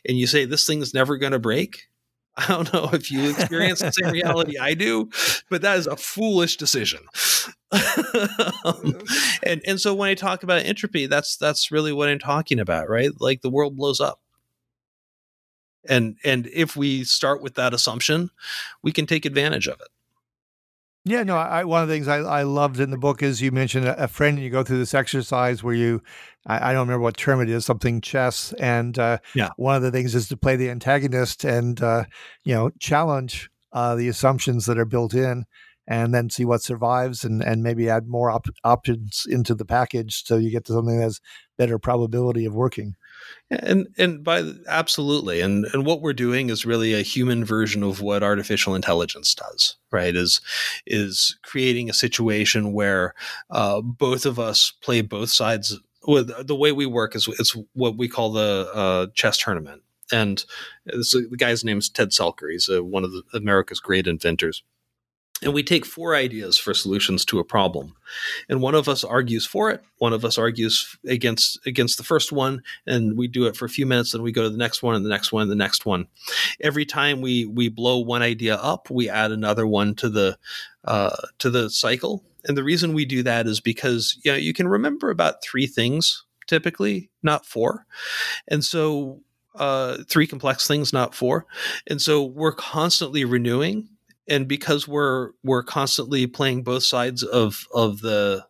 and 0.08 0.18
you 0.18 0.26
say 0.26 0.44
this 0.44 0.66
thing 0.66 0.80
is 0.80 0.94
never 0.94 1.16
going 1.16 1.32
to 1.32 1.38
break, 1.38 1.88
I 2.36 2.48
don't 2.48 2.72
know 2.72 2.90
if 2.92 3.10
you 3.10 3.30
experience 3.30 3.80
the 3.80 3.92
same 3.92 4.12
reality 4.12 4.58
I 4.58 4.74
do, 4.74 5.10
but 5.48 5.62
that 5.62 5.78
is 5.78 5.86
a 5.86 5.96
foolish 5.96 6.56
decision. 6.58 7.00
um, 8.64 8.98
and 9.42 9.62
and 9.66 9.80
so 9.80 9.94
when 9.94 10.10
I 10.10 10.14
talk 10.14 10.42
about 10.42 10.62
entropy, 10.62 11.06
that's 11.06 11.36
that's 11.36 11.70
really 11.70 11.92
what 11.92 12.08
I'm 12.08 12.18
talking 12.18 12.60
about, 12.60 12.90
right? 12.90 13.10
Like 13.18 13.40
the 13.40 13.50
world 13.50 13.76
blows 13.76 14.00
up. 14.00 14.20
And 15.88 16.16
and 16.24 16.46
if 16.52 16.76
we 16.76 17.04
start 17.04 17.42
with 17.42 17.54
that 17.54 17.72
assumption, 17.72 18.30
we 18.82 18.92
can 18.92 19.06
take 19.06 19.24
advantage 19.24 19.66
of 19.66 19.80
it. 19.80 19.88
Yeah, 21.08 21.22
no. 21.22 21.36
I, 21.36 21.62
one 21.62 21.82
of 21.82 21.88
the 21.88 21.94
things 21.94 22.08
I, 22.08 22.16
I 22.16 22.42
loved 22.42 22.80
in 22.80 22.90
the 22.90 22.98
book 22.98 23.22
is 23.22 23.40
you 23.40 23.52
mentioned 23.52 23.86
a, 23.86 24.02
a 24.02 24.08
friend, 24.08 24.38
and 24.38 24.44
you 24.44 24.50
go 24.50 24.64
through 24.64 24.78
this 24.78 24.92
exercise 24.92 25.62
where 25.62 25.72
you, 25.72 26.02
I, 26.48 26.70
I, 26.70 26.72
don't 26.72 26.88
remember 26.88 27.04
what 27.04 27.16
term 27.16 27.40
it 27.40 27.48
is, 27.48 27.64
something 27.64 28.00
chess, 28.00 28.52
and 28.58 28.98
uh, 28.98 29.18
yeah, 29.32 29.50
one 29.56 29.76
of 29.76 29.82
the 29.82 29.92
things 29.92 30.16
is 30.16 30.26
to 30.30 30.36
play 30.36 30.56
the 30.56 30.68
antagonist 30.68 31.44
and 31.44 31.80
uh, 31.80 32.06
you 32.42 32.54
know 32.56 32.70
challenge 32.80 33.48
uh, 33.72 33.94
the 33.94 34.08
assumptions 34.08 34.66
that 34.66 34.80
are 34.80 34.84
built 34.84 35.14
in, 35.14 35.44
and 35.86 36.12
then 36.12 36.28
see 36.28 36.44
what 36.44 36.60
survives, 36.60 37.22
and 37.22 37.40
and 37.40 37.62
maybe 37.62 37.88
add 37.88 38.08
more 38.08 38.28
op- 38.28 38.48
options 38.64 39.26
into 39.28 39.54
the 39.54 39.64
package 39.64 40.24
so 40.24 40.36
you 40.36 40.50
get 40.50 40.64
to 40.64 40.72
something 40.72 40.96
that 40.96 41.04
has 41.04 41.20
better 41.56 41.78
probability 41.78 42.44
of 42.46 42.54
working. 42.56 42.96
And 43.48 43.88
and 43.96 44.24
by 44.24 44.42
absolutely, 44.66 45.40
and 45.40 45.66
and 45.66 45.86
what 45.86 46.02
we're 46.02 46.12
doing 46.12 46.50
is 46.50 46.66
really 46.66 46.94
a 46.94 47.02
human 47.02 47.44
version 47.44 47.84
of 47.84 48.00
what 48.00 48.24
artificial 48.24 48.74
intelligence 48.74 49.34
does, 49.36 49.76
right? 49.92 50.16
Is 50.16 50.40
is 50.84 51.38
creating 51.44 51.88
a 51.88 51.94
situation 51.94 52.72
where 52.72 53.14
uh, 53.50 53.80
both 53.82 54.26
of 54.26 54.40
us 54.40 54.72
play 54.82 55.00
both 55.00 55.30
sides. 55.30 55.78
with 56.08 56.46
the 56.46 56.56
way 56.56 56.72
we 56.72 56.86
work 56.86 57.14
is 57.14 57.28
it's 57.38 57.56
what 57.74 57.96
we 57.96 58.08
call 58.08 58.32
the 58.32 58.68
uh, 58.74 59.06
chess 59.14 59.38
tournament, 59.38 59.82
and 60.10 60.44
this, 60.84 61.12
the 61.12 61.36
guy's 61.36 61.62
name 61.62 61.78
is 61.78 61.88
Ted 61.88 62.10
Selker. 62.10 62.50
He's 62.50 62.68
a, 62.68 62.82
one 62.82 63.04
of 63.04 63.12
the, 63.12 63.22
America's 63.32 63.80
great 63.80 64.08
inventors 64.08 64.62
and 65.42 65.52
we 65.52 65.62
take 65.62 65.84
four 65.84 66.14
ideas 66.14 66.56
for 66.56 66.72
solutions 66.72 67.24
to 67.26 67.38
a 67.38 67.44
problem. 67.44 67.94
And 68.48 68.62
one 68.62 68.74
of 68.74 68.88
us 68.88 69.04
argues 69.04 69.44
for 69.44 69.70
it 69.70 69.82
one 69.98 70.12
of 70.12 70.24
us 70.24 70.38
argues 70.38 70.96
against 71.06 71.58
against 71.66 71.98
the 71.98 72.04
first 72.04 72.32
one 72.32 72.62
and 72.86 73.16
we 73.16 73.28
do 73.28 73.46
it 73.46 73.56
for 73.56 73.64
a 73.64 73.70
few 73.70 73.86
minutes 73.86 74.14
and 74.14 74.22
we 74.22 74.32
go 74.32 74.42
to 74.42 74.50
the 74.50 74.56
next 74.56 74.82
one 74.82 74.94
and 74.94 75.04
the 75.04 75.10
next 75.10 75.32
one 75.32 75.42
and 75.42 75.50
the 75.50 75.56
next 75.56 75.86
one. 75.86 76.06
Every 76.60 76.84
time 76.84 77.20
we 77.20 77.46
we 77.46 77.68
blow 77.68 77.98
one 77.98 78.22
idea 78.22 78.56
up 78.56 78.90
we 78.90 79.08
add 79.08 79.32
another 79.32 79.66
one 79.66 79.94
to 79.96 80.08
the 80.08 80.38
uh, 80.84 81.16
to 81.38 81.50
the 81.50 81.70
cycle. 81.70 82.24
And 82.44 82.56
the 82.56 82.64
reason 82.64 82.94
we 82.94 83.04
do 83.04 83.22
that 83.24 83.46
is 83.46 83.60
because 83.60 84.18
you 84.24 84.32
know 84.32 84.38
you 84.38 84.52
can 84.52 84.68
remember 84.68 85.10
about 85.10 85.42
three 85.42 85.66
things 85.66 86.24
typically 86.46 87.10
not 87.22 87.44
four. 87.44 87.86
And 88.48 88.64
so 88.64 89.20
uh, 89.56 89.98
three 90.08 90.26
complex 90.26 90.66
things 90.66 90.92
not 90.92 91.14
four. 91.14 91.46
And 91.86 92.00
so 92.00 92.24
we're 92.24 92.52
constantly 92.52 93.24
renewing 93.24 93.88
and 94.28 94.48
because 94.48 94.88
we're 94.88 95.30
we're 95.42 95.62
constantly 95.62 96.26
playing 96.26 96.62
both 96.62 96.82
sides 96.82 97.22
of 97.22 97.66
of 97.74 98.00
the 98.00 98.44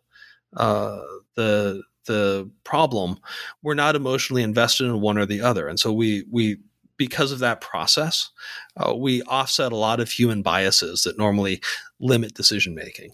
uh, 0.55 0.99
the 1.35 1.83
the 2.05 2.49
problem, 2.63 3.19
we're 3.61 3.73
not 3.73 3.95
emotionally 3.95 4.43
invested 4.43 4.85
in 4.85 5.01
one 5.01 5.17
or 5.17 5.25
the 5.25 5.41
other, 5.41 5.67
and 5.67 5.79
so 5.79 5.91
we 5.91 6.25
we 6.31 6.57
because 6.97 7.31
of 7.31 7.39
that 7.39 7.61
process, 7.61 8.31
uh, 8.75 8.93
we 8.95 9.21
offset 9.23 9.71
a 9.71 9.77
lot 9.77 9.99
of 9.99 10.09
human 10.09 10.41
biases 10.41 11.03
that 11.03 11.17
normally 11.17 11.61
limit 11.99 12.33
decision 12.33 12.73
making 12.73 13.11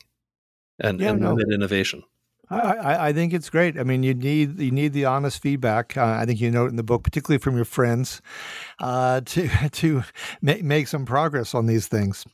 and, 0.80 1.00
yeah, 1.02 1.10
and 1.10 1.20
no. 1.20 1.30
limit 1.34 1.54
innovation. 1.54 2.04
I, 2.50 3.08
I, 3.08 3.14
think 3.14 3.34
it's 3.34 3.50
great. 3.50 3.80
I 3.80 3.84
mean, 3.84 4.04
you 4.04 4.14
need 4.14 4.60
you 4.60 4.72
need 4.72 4.92
the 4.92 5.06
honest 5.06 5.42
feedback. 5.42 5.96
Uh, 5.96 6.18
I 6.20 6.26
think 6.26 6.42
you 6.42 6.52
note 6.52 6.70
in 6.70 6.76
the 6.76 6.84
book, 6.84 7.04
particularly 7.04 7.40
from 7.40 7.56
your 7.56 7.66
friends, 7.66 8.22
uh, 8.80 9.22
to 9.26 9.50
to 9.70 10.04
make, 10.42 10.64
make 10.64 10.88
some 10.88 11.06
progress 11.06 11.56
on 11.56 11.68
these 11.68 11.88
things. 11.88 12.26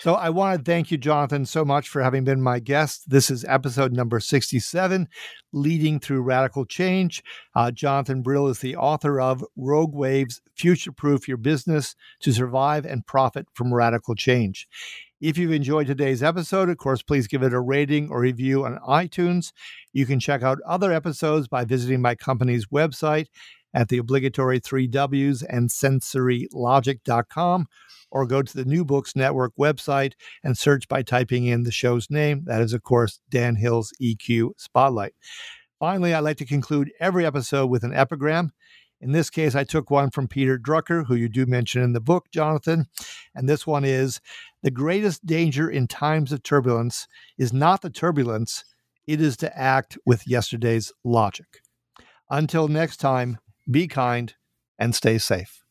So 0.00 0.14
I 0.14 0.30
want 0.30 0.58
to 0.58 0.64
thank 0.64 0.90
you, 0.90 0.96
Jonathan, 0.96 1.44
so 1.44 1.64
much 1.64 1.88
for 1.88 2.02
having 2.02 2.24
been 2.24 2.40
my 2.40 2.60
guest. 2.60 3.10
This 3.10 3.30
is 3.30 3.44
episode 3.44 3.92
number 3.92 4.20
sixty-seven, 4.20 5.06
leading 5.52 6.00
through 6.00 6.22
radical 6.22 6.64
change. 6.64 7.22
Uh, 7.54 7.70
Jonathan 7.70 8.22
Brill 8.22 8.48
is 8.48 8.60
the 8.60 8.74
author 8.74 9.20
of 9.20 9.44
Rogue 9.54 9.94
Waves: 9.94 10.40
Future 10.54 10.92
Proof 10.92 11.28
Your 11.28 11.36
Business 11.36 11.94
to 12.20 12.32
Survive 12.32 12.86
and 12.86 13.06
Profit 13.06 13.46
from 13.52 13.74
Radical 13.74 14.14
Change. 14.14 14.66
If 15.20 15.36
you've 15.36 15.50
enjoyed 15.50 15.88
today's 15.88 16.22
episode, 16.22 16.68
of 16.68 16.78
course, 16.78 17.02
please 17.02 17.26
give 17.26 17.42
it 17.42 17.52
a 17.52 17.58
rating 17.58 18.08
or 18.08 18.20
review 18.20 18.64
on 18.64 18.78
iTunes. 18.86 19.50
You 19.92 20.06
can 20.06 20.20
check 20.20 20.44
out 20.44 20.58
other 20.64 20.92
episodes 20.92 21.48
by 21.48 21.64
visiting 21.64 22.00
my 22.00 22.14
company's 22.14 22.66
website 22.66 23.26
at 23.74 23.88
the 23.88 23.98
obligatory 23.98 24.60
three 24.60 24.86
W's 24.86 25.42
and 25.42 25.70
sensorylogic.com 25.70 27.66
or 28.12 28.26
go 28.26 28.42
to 28.42 28.56
the 28.56 28.64
New 28.64 28.84
Books 28.84 29.16
Network 29.16 29.52
website 29.58 30.12
and 30.44 30.56
search 30.56 30.86
by 30.86 31.02
typing 31.02 31.46
in 31.46 31.64
the 31.64 31.72
show's 31.72 32.08
name. 32.08 32.44
That 32.44 32.62
is, 32.62 32.72
of 32.72 32.84
course, 32.84 33.18
Dan 33.28 33.56
Hill's 33.56 33.92
EQ 34.00 34.50
Spotlight. 34.56 35.14
Finally, 35.80 36.14
I 36.14 36.20
like 36.20 36.36
to 36.38 36.46
conclude 36.46 36.92
every 37.00 37.26
episode 37.26 37.66
with 37.66 37.82
an 37.82 37.92
epigram. 37.92 38.52
In 39.00 39.12
this 39.12 39.30
case, 39.30 39.54
I 39.54 39.64
took 39.64 39.90
one 39.90 40.10
from 40.10 40.26
Peter 40.28 40.58
Drucker, 40.58 41.06
who 41.06 41.14
you 41.14 41.28
do 41.28 41.46
mention 41.46 41.82
in 41.82 41.92
the 41.92 42.00
book, 42.00 42.26
Jonathan. 42.32 42.86
And 43.34 43.48
this 43.48 43.66
one 43.66 43.84
is 43.84 44.20
The 44.62 44.70
greatest 44.70 45.24
danger 45.24 45.70
in 45.70 45.86
times 45.86 46.32
of 46.32 46.42
turbulence 46.42 47.06
is 47.36 47.52
not 47.52 47.82
the 47.82 47.90
turbulence, 47.90 48.64
it 49.06 49.20
is 49.20 49.36
to 49.38 49.58
act 49.58 49.96
with 50.04 50.26
yesterday's 50.26 50.92
logic. 51.04 51.62
Until 52.28 52.68
next 52.68 52.98
time, 52.98 53.38
be 53.70 53.86
kind 53.86 54.34
and 54.78 54.94
stay 54.94 55.18
safe. 55.18 55.62